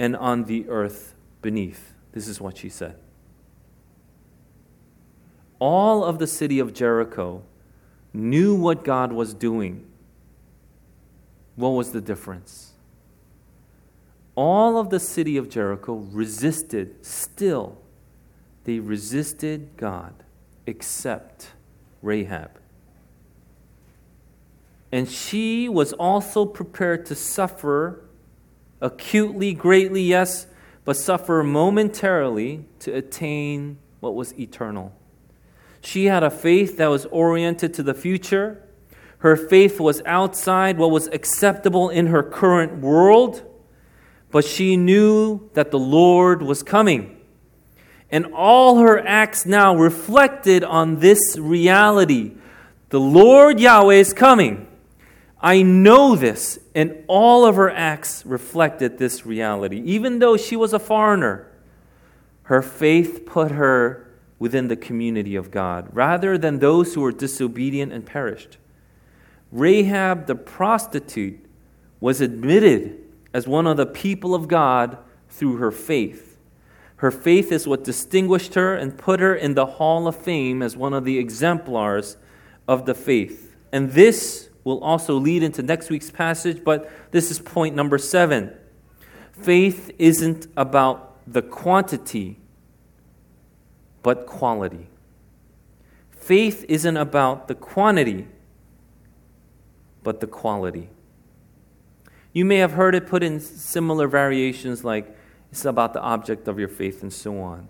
and 0.00 0.16
on 0.16 0.44
the 0.44 0.66
earth 0.70 1.14
beneath. 1.42 1.92
This 2.12 2.26
is 2.26 2.40
what 2.40 2.56
she 2.56 2.70
said. 2.70 2.96
All 5.58 6.02
of 6.02 6.18
the 6.18 6.26
city 6.26 6.58
of 6.58 6.72
Jericho 6.72 7.42
knew 8.14 8.54
what 8.54 8.82
God 8.82 9.12
was 9.12 9.34
doing. 9.34 9.84
What 11.54 11.68
was 11.68 11.92
the 11.92 12.00
difference? 12.00 12.72
All 14.36 14.78
of 14.78 14.88
the 14.88 14.98
city 14.98 15.36
of 15.36 15.50
Jericho 15.50 15.96
resisted, 15.96 17.04
still, 17.04 17.76
they 18.64 18.78
resisted 18.78 19.68
God 19.76 20.14
except 20.66 21.50
Rahab. 22.00 22.52
And 24.90 25.06
she 25.06 25.68
was 25.68 25.92
also 25.92 26.46
prepared 26.46 27.04
to 27.04 27.14
suffer 27.14 28.02
acutely, 28.80 29.52
greatly, 29.52 30.02
yes, 30.02 30.46
but 30.84 30.96
suffer 30.96 31.42
momentarily 31.42 32.64
to 32.80 32.94
attain 32.94 33.78
what 34.00 34.14
was 34.14 34.38
eternal. 34.38 34.92
She 35.82 36.06
had 36.06 36.22
a 36.22 36.30
faith 36.30 36.76
that 36.78 36.88
was 36.88 37.06
oriented 37.06 37.74
to 37.74 37.82
the 37.82 37.94
future. 37.94 38.62
Her 39.18 39.36
faith 39.36 39.80
was 39.80 40.02
outside 40.06 40.78
what 40.78 40.90
was 40.90 41.06
acceptable 41.08 41.88
in 41.88 42.06
her 42.06 42.22
current 42.22 42.80
world, 42.80 43.42
but 44.30 44.44
she 44.44 44.76
knew 44.76 45.50
that 45.54 45.70
the 45.70 45.78
Lord 45.78 46.42
was 46.42 46.62
coming. 46.62 47.18
And 48.10 48.26
all 48.34 48.78
her 48.78 48.98
acts 49.06 49.46
now 49.46 49.76
reflected 49.76 50.64
on 50.64 51.00
this 51.00 51.38
reality. 51.38 52.32
The 52.88 53.00
Lord 53.00 53.60
Yahweh 53.60 53.94
is 53.94 54.12
coming. 54.12 54.66
I 55.40 55.62
know 55.62 56.16
this. 56.16 56.58
And 56.74 57.04
all 57.06 57.46
of 57.46 57.56
her 57.56 57.70
acts 57.70 58.24
reflected 58.26 58.98
this 58.98 59.24
reality. 59.24 59.82
Even 59.84 60.18
though 60.18 60.36
she 60.36 60.56
was 60.56 60.72
a 60.72 60.78
foreigner, 60.78 61.50
her 62.44 62.62
faith 62.62 63.24
put 63.26 63.52
her 63.52 64.06
within 64.38 64.68
the 64.68 64.76
community 64.76 65.36
of 65.36 65.50
God 65.50 65.88
rather 65.92 66.36
than 66.36 66.58
those 66.58 66.94
who 66.94 67.00
were 67.02 67.12
disobedient 67.12 67.92
and 67.92 68.04
perished. 68.04 68.56
Rahab 69.52 70.26
the 70.26 70.34
prostitute 70.34 71.44
was 72.00 72.20
admitted 72.20 72.98
as 73.32 73.46
one 73.46 73.66
of 73.66 73.76
the 73.76 73.86
people 73.86 74.34
of 74.34 74.48
God 74.48 74.98
through 75.28 75.56
her 75.56 75.70
faith. 75.70 76.38
Her 76.96 77.10
faith 77.10 77.50
is 77.50 77.66
what 77.66 77.84
distinguished 77.84 78.54
her 78.54 78.74
and 78.74 78.98
put 78.98 79.20
her 79.20 79.34
in 79.34 79.54
the 79.54 79.66
hall 79.66 80.06
of 80.06 80.16
fame 80.16 80.62
as 80.62 80.76
one 80.76 80.92
of 80.92 81.04
the 81.04 81.18
exemplars 81.18 82.16
of 82.68 82.84
the 82.84 82.94
faith. 82.94 83.56
And 83.72 83.92
this 83.92 84.49
will 84.64 84.82
also 84.82 85.14
lead 85.14 85.42
into 85.42 85.62
next 85.62 85.90
week's 85.90 86.10
passage, 86.10 86.62
but 86.64 86.90
this 87.10 87.30
is 87.30 87.38
point 87.38 87.74
number 87.74 87.98
seven. 87.98 88.52
Faith 89.32 89.90
isn't 89.98 90.46
about 90.56 91.20
the 91.32 91.42
quantity, 91.42 92.38
but 94.02 94.26
quality. 94.26 94.88
Faith 96.10 96.64
isn't 96.68 96.96
about 96.96 97.48
the 97.48 97.54
quantity, 97.54 98.28
but 100.02 100.20
the 100.20 100.26
quality. 100.26 100.90
You 102.32 102.44
may 102.44 102.56
have 102.56 102.72
heard 102.72 102.94
it 102.94 103.06
put 103.06 103.22
in 103.22 103.40
similar 103.40 104.06
variations 104.06 104.84
like, 104.84 105.16
it's 105.50 105.64
about 105.64 105.94
the 105.94 106.00
object 106.00 106.46
of 106.46 106.58
your 106.58 106.68
faith 106.68 107.02
and 107.02 107.12
so 107.12 107.40
on. 107.40 107.66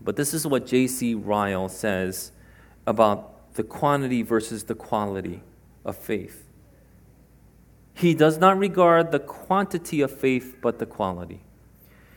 But 0.00 0.16
this 0.16 0.32
is 0.32 0.46
what 0.46 0.66
J.C. 0.66 1.14
Ryle 1.14 1.68
says 1.68 2.32
about 2.86 3.54
the 3.54 3.62
quantity 3.62 4.22
versus 4.22 4.64
the 4.64 4.74
quality 4.74 5.42
of 5.84 5.96
faith. 5.96 6.46
He 7.94 8.14
does 8.14 8.38
not 8.38 8.58
regard 8.58 9.12
the 9.12 9.18
quantity 9.18 10.00
of 10.00 10.10
faith, 10.10 10.56
but 10.62 10.78
the 10.78 10.86
quality. 10.86 11.42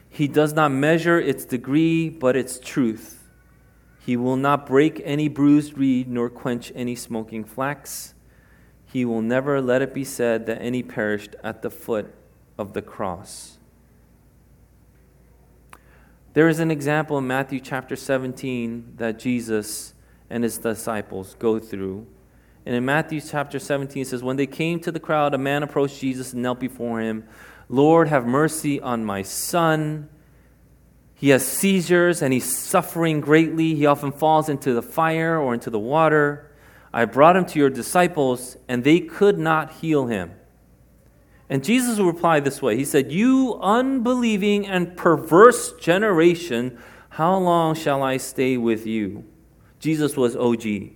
He 0.09 0.27
does 0.27 0.53
not 0.53 0.71
measure 0.71 1.19
its 1.19 1.43
degree, 1.43 2.07
but 2.07 2.35
its 2.35 2.59
truth. 2.59 3.27
He 4.05 4.15
will 4.15 4.35
not 4.35 4.65
break 4.65 5.01
any 5.03 5.27
bruised 5.27 5.77
reed, 5.77 6.07
nor 6.07 6.29
quench 6.29 6.71
any 6.75 6.95
smoking 6.95 7.43
flax. 7.43 8.13
He 8.85 9.05
will 9.05 9.21
never 9.21 9.59
let 9.59 9.81
it 9.81 9.93
be 9.93 10.03
said 10.03 10.45
that 10.45 10.61
any 10.61 10.83
perished 10.83 11.35
at 11.43 11.61
the 11.61 11.69
foot 11.69 12.13
of 12.57 12.73
the 12.73 12.81
cross. 12.81 13.57
There 16.33 16.47
is 16.47 16.59
an 16.59 16.71
example 16.71 17.17
in 17.17 17.27
Matthew 17.27 17.59
chapter 17.59 17.95
17 17.95 18.93
that 18.97 19.19
Jesus 19.19 19.93
and 20.29 20.43
his 20.43 20.57
disciples 20.57 21.35
go 21.39 21.59
through. 21.59 22.07
And 22.65 22.75
in 22.75 22.85
Matthew 22.85 23.19
chapter 23.19 23.59
17, 23.59 24.03
it 24.03 24.07
says, 24.07 24.23
When 24.23 24.37
they 24.37 24.47
came 24.47 24.79
to 24.81 24.91
the 24.91 24.99
crowd, 24.99 25.33
a 25.33 25.37
man 25.37 25.63
approached 25.63 25.99
Jesus 25.99 26.33
and 26.33 26.41
knelt 26.41 26.59
before 26.59 27.01
him. 27.01 27.25
Lord, 27.67 28.07
have 28.07 28.25
mercy 28.25 28.79
on 28.79 29.03
my 29.03 29.21
son. 29.21 30.09
He 31.15 31.29
has 31.29 31.45
seizures 31.45 32.21
and 32.21 32.33
he's 32.33 32.57
suffering 32.57 33.21
greatly. 33.21 33.75
He 33.75 33.85
often 33.85 34.11
falls 34.11 34.49
into 34.49 34.73
the 34.73 34.81
fire 34.81 35.39
or 35.39 35.53
into 35.53 35.69
the 35.69 35.79
water. 35.79 36.51
I 36.93 37.05
brought 37.05 37.35
him 37.35 37.45
to 37.47 37.59
your 37.59 37.71
disciples, 37.71 38.55
and 38.67 38.83
they 38.83 38.99
could 38.99 39.39
not 39.39 39.71
heal 39.73 40.05
him. 40.05 40.33
And 41.49 41.63
Jesus 41.63 41.99
replied 41.99 42.45
this 42.45 42.61
way 42.61 42.77
He 42.77 42.85
said, 42.85 43.11
You 43.11 43.59
unbelieving 43.61 44.67
and 44.67 44.95
perverse 44.95 45.73
generation, 45.73 46.77
how 47.09 47.37
long 47.37 47.75
shall 47.75 48.03
I 48.03 48.17
stay 48.17 48.57
with 48.57 48.85
you? 48.85 49.25
Jesus 49.79 50.15
was 50.15 50.35
OG. 50.35 50.93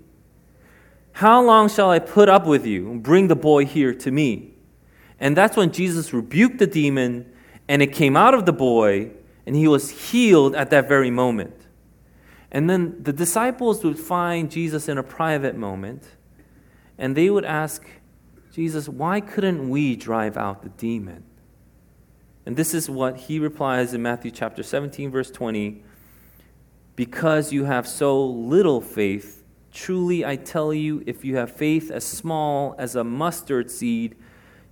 How 1.17 1.43
long 1.43 1.67
shall 1.67 1.89
I 1.89 1.97
put 1.97 2.29
up 2.29 2.45
with 2.45 2.63
you? 2.63 2.99
Bring 3.01 3.27
the 3.27 3.35
boy 3.35 3.65
here 3.65 3.91
to 3.91 4.11
me. 4.11 4.53
And 5.19 5.35
that's 5.35 5.57
when 5.57 5.71
Jesus 5.71 6.13
rebuked 6.13 6.59
the 6.59 6.67
demon, 6.67 7.33
and 7.67 7.81
it 7.81 7.91
came 7.91 8.15
out 8.15 8.35
of 8.35 8.45
the 8.45 8.53
boy, 8.53 9.09
and 9.47 9.55
he 9.55 9.67
was 9.67 9.89
healed 9.89 10.53
at 10.53 10.69
that 10.69 10.87
very 10.87 11.09
moment. 11.09 11.65
And 12.51 12.69
then 12.69 13.01
the 13.01 13.11
disciples 13.11 13.83
would 13.83 13.97
find 13.97 14.51
Jesus 14.51 14.87
in 14.87 14.99
a 14.99 15.03
private 15.03 15.55
moment, 15.55 16.03
and 16.99 17.15
they 17.15 17.31
would 17.31 17.45
ask 17.45 17.83
Jesus, 18.53 18.87
why 18.87 19.19
couldn't 19.19 19.71
we 19.71 19.95
drive 19.95 20.37
out 20.37 20.61
the 20.61 20.69
demon? 20.69 21.23
And 22.45 22.55
this 22.55 22.75
is 22.75 22.91
what 22.91 23.17
he 23.17 23.39
replies 23.39 23.95
in 23.95 24.03
Matthew 24.03 24.29
chapter 24.29 24.61
17, 24.61 25.09
verse 25.09 25.31
20 25.31 25.83
Because 26.95 27.51
you 27.51 27.65
have 27.65 27.87
so 27.87 28.23
little 28.23 28.81
faith, 28.81 29.36
truly 29.77 30.25
I 30.25 30.35
tell 30.35 30.73
you, 30.73 31.03
if 31.05 31.23
you 31.23 31.35
have 31.37 31.51
faith 31.51 31.91
as 31.91 32.03
small 32.03 32.75
as 32.77 32.95
a 32.95 33.03
mustard 33.03 33.69
seed, 33.69 34.15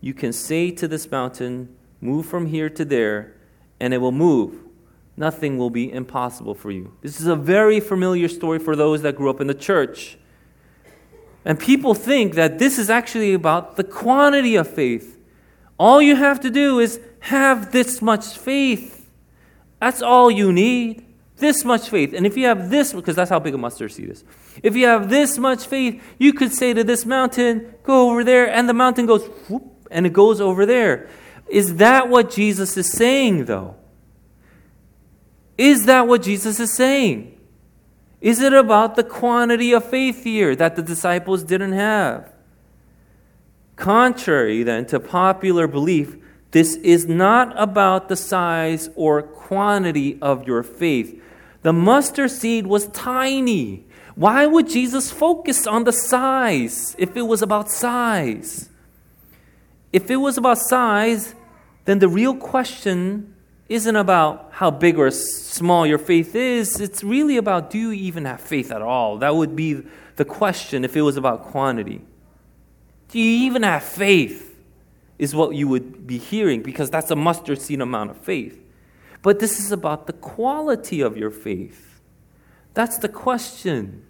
you 0.02 0.14
can 0.14 0.34
say 0.34 0.72
to 0.72 0.88
this 0.88 1.10
mountain, 1.10 1.76
Move 2.02 2.26
from 2.26 2.48
here 2.48 2.70
to 2.70 2.86
there, 2.86 3.36
and 3.80 3.94
it 3.94 3.98
will 3.98 4.12
move 4.12 4.66
nothing 5.18 5.58
will 5.58 5.70
be 5.70 5.92
impossible 5.92 6.54
for 6.54 6.72
you. 6.72 6.94
This 7.02 7.22
is 7.22 7.28
a 7.28 7.36
very 7.36 7.80
familiar 7.80 8.28
story 8.28 8.60
for 8.60 8.76
those 8.76 9.02
that 9.04 9.16
grew 9.16 9.30
up 9.30 9.40
in 9.40 9.48
the 9.48 9.54
church. 9.54 10.18
And 11.46 11.60
people 11.60 11.94
think 11.94 12.34
that 12.36 12.60
this 12.60 12.80
is 12.80 12.90
actually 12.90 13.34
about 13.34 13.76
the 13.76 13.84
quantity 13.84 14.56
of 14.56 14.68
faith. 14.68 15.20
All 15.78 16.02
you 16.02 16.16
have 16.16 16.40
to 16.42 16.50
do 16.50 16.80
is 16.80 17.00
have 17.22 17.72
this 17.72 18.02
much 18.02 18.38
faith. 18.38 19.10
That's 19.80 20.02
all 20.02 20.32
you 20.32 20.52
need. 20.52 21.05
This 21.38 21.66
much 21.66 21.90
faith. 21.90 22.14
And 22.14 22.26
if 22.26 22.38
you 22.38 22.46
have 22.46 22.70
this, 22.70 22.94
because 22.94 23.16
that's 23.16 23.30
how 23.30 23.40
big 23.40 23.54
a 23.54 23.58
mustard 23.58 23.92
seed 23.92 24.10
is. 24.10 24.24
If 24.64 24.76
you 24.76 24.88
have 24.88 25.10
this 25.10 25.38
much 25.38 25.66
faith, 25.66 26.02
you 26.18 26.34
could 26.34 26.54
say 26.54 26.74
to 26.74 26.84
this 26.84 27.06
mountain, 27.06 27.74
go 27.84 28.10
over 28.10 28.24
there, 28.24 28.50
and 28.50 28.70
the 28.70 28.74
mountain 28.74 29.06
goes 29.06 29.26
whoop, 29.50 29.64
and 29.92 30.06
it 30.06 30.14
goes 30.14 30.40
over 30.40 30.66
there. 30.66 31.10
Is 31.48 31.76
that 31.76 32.10
what 32.10 32.32
Jesus 32.32 32.78
is 32.78 32.92
saying, 32.92 33.46
though? 33.46 33.76
Is 35.58 35.86
that 35.86 36.08
what 36.08 36.24
Jesus 36.24 36.60
is 36.60 36.74
saying? 36.74 37.38
Is 38.22 38.42
it 38.42 38.54
about 38.54 38.96
the 38.96 39.04
quantity 39.04 39.74
of 39.74 39.88
faith 39.90 40.24
here 40.24 40.56
that 40.56 40.76
the 40.76 40.82
disciples 40.82 41.44
didn't 41.44 41.74
have? 41.74 42.34
Contrary 43.76 44.64
then 44.64 44.86
to 44.88 45.00
popular 45.00 45.68
belief, 45.68 46.16
this 46.56 46.76
is 46.76 47.06
not 47.06 47.54
about 47.62 48.08
the 48.08 48.16
size 48.16 48.90
or 48.96 49.22
quantity 49.22 50.18
of 50.22 50.48
your 50.48 50.64
faith. 50.64 51.22
The 51.64 51.74
mustard 51.74 52.32
seed 52.32 52.66
was 52.66 52.88
tiny. 52.88 53.84
Why 54.16 54.46
would 54.46 54.70
Jesus 54.70 55.12
focus 55.12 55.68
on 55.68 55.84
the 55.84 55.92
size 55.92 56.96
if 56.98 57.18
it 57.18 57.24
was 57.24 57.42
about 57.42 57.70
size? 57.70 58.70
If 59.92 60.10
it 60.10 60.16
was 60.16 60.38
about 60.38 60.60
size, 60.60 61.36
then 61.84 62.00
the 62.00 62.08
real 62.08 62.34
question 62.34 63.36
isn't 63.68 63.98
about 63.98 64.48
how 64.54 64.72
big 64.72 64.98
or 64.98 65.12
small 65.12 65.86
your 65.86 66.00
faith 66.00 66.36
is. 66.36 66.80
It's 66.80 67.04
really 67.04 67.36
about 67.36 67.70
do 67.70 67.78
you 67.78 67.92
even 67.92 68.24
have 68.24 68.40
faith 68.40 68.72
at 68.72 68.82
all? 68.82 69.18
That 69.18 69.36
would 69.36 69.58
be 69.58 69.84
the 70.16 70.24
question 70.24 70.86
if 70.86 70.96
it 70.96 71.02
was 71.02 71.18
about 71.18 71.44
quantity. 71.48 72.00
Do 73.10 73.20
you 73.20 73.46
even 73.46 73.64
have 73.64 73.84
faith? 73.84 74.55
Is 75.18 75.34
what 75.34 75.56
you 75.56 75.68
would 75.68 76.06
be 76.06 76.18
hearing 76.18 76.62
because 76.62 76.90
that's 76.90 77.10
a 77.10 77.16
mustard 77.16 77.62
seed 77.62 77.82
amount 77.82 78.12
of 78.12 78.18
faith. 78.18 78.62
But 79.22 79.40
this 79.40 79.60
is 79.60 79.72
about 79.72 80.08
the 80.08 80.14
quality 80.14 81.02
of 81.02 81.18
your 81.18 81.32
faith. 81.32 82.02
That's 82.74 82.98
the 82.98 83.10
question. 83.10 84.06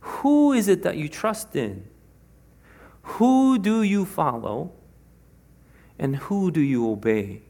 Who 0.00 0.52
is 0.52 0.68
it 0.68 0.82
that 0.82 0.96
you 0.96 1.08
trust 1.08 1.56
in? 1.56 1.86
Who 3.02 3.58
do 3.58 3.82
you 3.82 4.04
follow? 4.04 4.72
And 5.98 6.16
who 6.16 6.50
do 6.50 6.60
you 6.60 6.88
obey? 6.90 7.42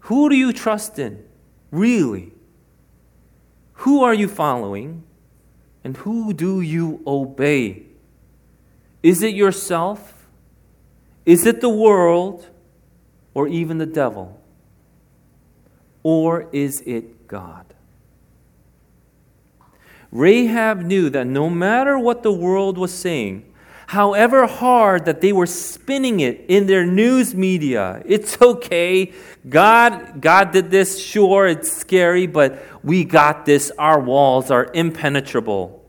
Who 0.00 0.28
do 0.28 0.36
you 0.36 0.52
trust 0.52 0.98
in? 0.98 1.24
Really? 1.70 2.32
Who 3.74 4.02
are 4.02 4.14
you 4.14 4.28
following? 4.28 5.04
And 5.82 5.96
who 5.98 6.32
do 6.32 6.60
you 6.60 7.02
obey? 7.06 7.86
Is 9.04 9.22
it 9.22 9.34
yourself? 9.34 10.26
Is 11.26 11.44
it 11.46 11.60
the 11.60 11.68
world? 11.68 12.48
Or 13.34 13.46
even 13.46 13.76
the 13.76 13.86
devil? 13.86 14.40
Or 16.02 16.48
is 16.52 16.80
it 16.86 17.28
God? 17.28 17.66
Rahab 20.10 20.80
knew 20.80 21.10
that 21.10 21.26
no 21.26 21.50
matter 21.50 21.98
what 21.98 22.22
the 22.22 22.32
world 22.32 22.78
was 22.78 22.94
saying, 22.94 23.44
however 23.88 24.46
hard 24.46 25.04
that 25.04 25.20
they 25.20 25.32
were 25.32 25.46
spinning 25.46 26.20
it 26.20 26.42
in 26.48 26.66
their 26.66 26.86
news 26.86 27.34
media. 27.34 28.02
It's 28.06 28.40
okay. 28.40 29.12
God, 29.46 30.22
God 30.22 30.52
did 30.52 30.70
this. 30.70 30.98
Sure, 30.98 31.46
it's 31.46 31.70
scary, 31.70 32.26
but 32.26 32.64
we 32.82 33.04
got 33.04 33.44
this. 33.44 33.70
Our 33.78 34.00
walls 34.00 34.50
are 34.50 34.70
impenetrable. 34.72 35.83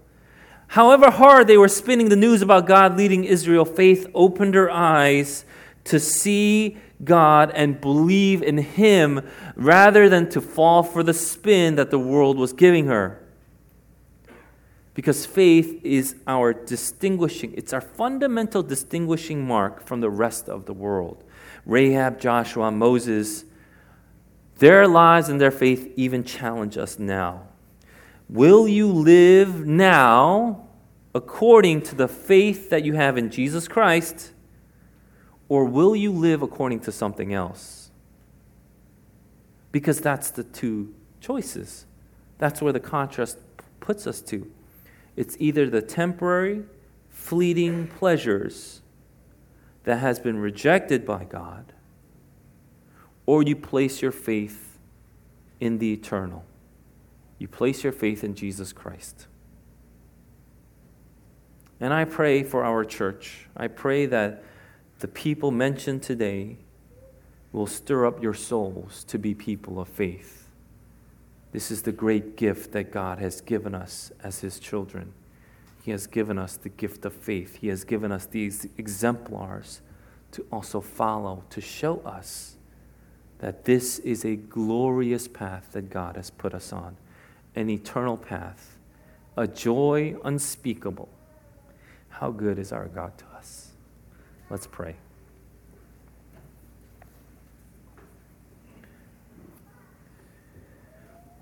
However 0.76 1.09
hard 1.09 1.47
they 1.47 1.57
were 1.57 1.69
spinning 1.69 2.09
the 2.09 2.17
news 2.17 2.41
about 2.41 2.67
God 2.67 2.97
leading 2.97 3.23
Israel, 3.23 3.63
faith 3.63 4.07
opened 4.13 4.55
her 4.55 4.69
eyes 4.69 5.45
to 5.86 6.01
see 6.01 6.76
God 7.01 7.49
and 7.55 7.80
believe 7.80 8.43
in 8.43 8.57
Him 8.57 9.21
rather 9.55 10.09
than 10.09 10.28
to 10.32 10.41
fall 10.41 10.84
for 10.84 11.01
the 11.01 11.13
spin 11.13 11.76
that 11.76 11.91
the 11.91 11.97
world 11.97 12.38
was 12.38 12.51
giving 12.51 12.88
her 12.88 13.23
because 14.93 15.26
faith 15.26 15.80
is 15.82 16.17
our 16.28 16.51
distinguishing, 16.51 17.53
it's 17.55 17.71
our 17.71 17.80
fundamental 17.80 18.61
distinguishing 18.61 19.47
mark 19.47 19.82
from 19.82 20.01
the 20.01 20.09
rest 20.09 20.49
of 20.49 20.65
the 20.65 20.73
world. 20.73 21.23
Rahab, 21.65 22.19
Joshua, 22.19 22.69
Moses, 22.69 23.45
their 24.57 24.89
lives 24.89 25.30
and 25.30 25.39
their 25.39 25.51
faith 25.51 25.93
even 25.95 26.26
challenge 26.26 26.78
us 26.78 26.99
now. 26.99 27.47
Will 28.28 28.67
you 28.67 28.91
live 28.91 29.65
now 29.65 30.64
according 31.16 31.82
to 31.82 31.95
the 31.95 32.09
faith 32.09 32.70
that 32.70 32.84
you 32.84 32.93
have 32.93 33.18
in 33.18 33.32
Jesus 33.32 33.70
Christ, 33.70 34.34
or 35.47 35.63
will 35.63 35.95
you 35.95 36.11
live 36.11 36.41
according 36.41 36.82
to 36.82 36.91
something 36.91 37.34
else? 37.34 37.89
Because 39.72 40.01
that's 40.01 40.30
the 40.30 40.43
two 40.43 40.93
choices. 41.22 41.86
That's 42.38 42.61
where 42.61 42.74
the 42.74 42.82
contrast 42.82 43.38
puts 43.80 44.05
us 44.05 44.22
to. 44.24 44.51
It's 45.16 45.38
either 45.39 45.70
the 45.70 45.82
temporary, 45.82 46.63
fleeting 47.09 47.88
pleasures 47.88 48.82
that 49.86 49.99
has 49.99 50.20
been 50.20 50.38
rejected 50.38 51.05
by 51.05 51.24
God, 51.24 51.72
or 53.26 53.41
you 53.41 53.55
place 53.55 54.01
your 54.01 54.11
faith 54.11 54.78
in 55.61 55.78
the 55.78 55.93
eternal. 55.93 56.43
You 57.39 57.47
place 57.47 57.86
your 57.86 57.93
faith 57.93 58.22
in 58.22 58.36
Jesus 58.36 58.74
Christ. 58.74 59.28
And 61.80 61.93
I 61.93 62.05
pray 62.05 62.43
for 62.43 62.63
our 62.63 62.86
church. 62.86 63.47
I 63.55 63.67
pray 63.67 64.05
that 64.05 64.43
the 64.99 65.07
people 65.07 65.51
mentioned 65.51 66.03
today 66.03 66.57
will 67.51 67.67
stir 67.67 68.05
up 68.05 68.21
your 68.21 68.34
souls 68.34 69.03
to 69.05 69.17
be 69.17 69.34
people 69.34 69.80
of 69.80 69.88
faith. 69.88 70.49
This 71.51 71.71
is 71.71 71.84
the 71.84 71.91
great 71.91 72.36
gift 72.36 72.73
that 72.73 72.91
God 72.91 73.19
has 73.19 73.41
given 73.41 73.73
us 73.73 74.11
as 74.23 74.39
His 74.39 74.59
children. 74.59 75.13
He 75.84 75.91
has 75.91 76.07
given 76.07 76.38
us 76.38 76.57
the 76.57 76.69
gift 76.69 77.05
of 77.05 77.13
faith. 77.13 77.57
He 77.57 77.67
has 77.67 77.84
given 77.84 78.11
us 78.11 78.26
these 78.26 78.67
exemplars 78.78 79.82
to 80.32 80.45
also 80.51 80.82
follow, 80.82 81.43
to 81.49 81.61
show 81.61 81.99
us 81.99 82.55
that 83.39 83.65
this 83.65 83.99
is 83.99 84.26
a 84.26 84.36
glorious 84.36 85.28
path 85.28 85.69
that 85.73 85.89
God 85.89 86.15
has 86.15 86.30
put 86.30 86.53
us 86.53 86.73
on, 86.73 86.97
an 87.55 87.69
eternal 87.69 88.17
path, 88.17 88.78
a 89.38 89.47
joy 89.47 90.15
unspeakable. 90.23 91.09
How 92.20 92.32
good 92.32 92.59
is 92.59 92.72
our 92.72 92.88
God 92.88 93.18
to 93.18 93.26
us? 93.38 93.72
Let's 94.49 94.68
pray. 94.68 94.95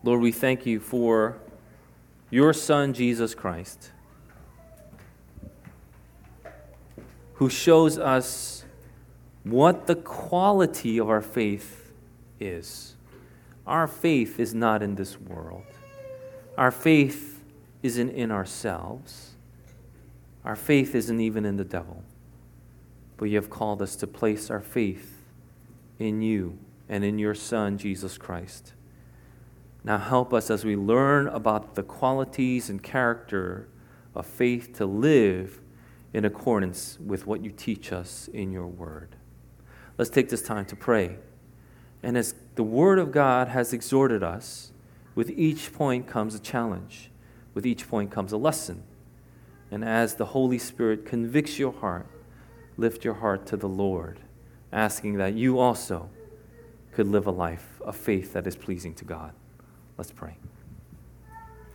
Lord, 0.03 0.19
we 0.19 0.31
thank 0.31 0.65
you 0.65 0.79
for 0.79 1.37
your 2.31 2.53
Son, 2.53 2.91
Jesus 2.91 3.35
Christ, 3.35 3.91
who 7.35 7.51
shows 7.51 7.99
us 7.99 8.65
what 9.43 9.85
the 9.85 9.95
quality 9.95 10.97
of 10.97 11.07
our 11.07 11.21
faith 11.21 11.91
is. 12.39 12.95
Our 13.67 13.85
faith 13.85 14.39
is 14.39 14.55
not 14.55 14.81
in 14.81 14.95
this 14.95 15.21
world. 15.21 15.65
Our 16.57 16.71
faith 16.71 17.43
isn't 17.83 18.09
in 18.09 18.31
ourselves. 18.31 19.32
Our 20.45 20.55
faith 20.55 20.93
isn't 20.95 21.19
even 21.19 21.45
in 21.45 21.57
the 21.57 21.63
devil. 21.63 22.03
But 23.17 23.25
you 23.25 23.35
have 23.37 23.49
called 23.49 23.81
us 23.81 23.95
to 23.97 24.07
place 24.07 24.49
our 24.49 24.61
faith 24.61 25.23
in 25.99 26.21
you 26.21 26.57
and 26.89 27.03
in 27.03 27.17
your 27.17 27.35
Son, 27.35 27.77
Jesus 27.77 28.17
Christ. 28.17 28.73
Now 29.83 29.97
help 29.97 30.33
us 30.33 30.49
as 30.49 30.65
we 30.65 30.75
learn 30.75 31.27
about 31.27 31.75
the 31.75 31.83
qualities 31.83 32.69
and 32.69 32.81
character 32.81 33.67
of 34.15 34.25
faith 34.25 34.73
to 34.77 34.85
live 34.85 35.61
in 36.13 36.25
accordance 36.25 36.97
with 36.99 37.25
what 37.25 37.43
you 37.43 37.51
teach 37.51 37.91
us 37.91 38.29
in 38.33 38.51
your 38.51 38.67
word. 38.67 39.15
Let's 39.97 40.11
take 40.11 40.29
this 40.29 40.41
time 40.41 40.65
to 40.65 40.75
pray. 40.75 41.17
And 42.01 42.17
as 42.17 42.35
the 42.55 42.63
word 42.63 42.99
of 42.99 43.11
God 43.11 43.47
has 43.49 43.73
exhorted 43.73 44.23
us, 44.23 44.71
with 45.15 45.29
each 45.31 45.73
point 45.73 46.07
comes 46.07 46.35
a 46.35 46.39
challenge, 46.39 47.09
with 47.53 47.65
each 47.65 47.87
point 47.87 48.11
comes 48.11 48.31
a 48.31 48.37
lesson. 48.37 48.83
And 49.73 49.83
as 49.83 50.13
the 50.13 50.25
Holy 50.25 50.59
Spirit 50.59 51.03
convicts 51.03 51.57
your 51.57 51.73
heart, 51.73 52.05
lift 52.77 53.03
your 53.03 53.15
heart 53.15 53.47
to 53.47 53.57
the 53.57 53.67
Lord, 53.67 54.19
asking 54.71 55.15
that 55.15 55.33
you 55.33 55.57
also 55.57 56.11
could 56.91 57.07
live 57.07 57.25
a 57.25 57.31
life 57.31 57.81
of 57.81 57.95
faith 57.95 58.33
that 58.33 58.45
is 58.45 58.55
pleasing 58.55 58.93
to 58.93 59.03
God. 59.03 59.33
Let's 59.97 60.11
pray. 60.11 60.37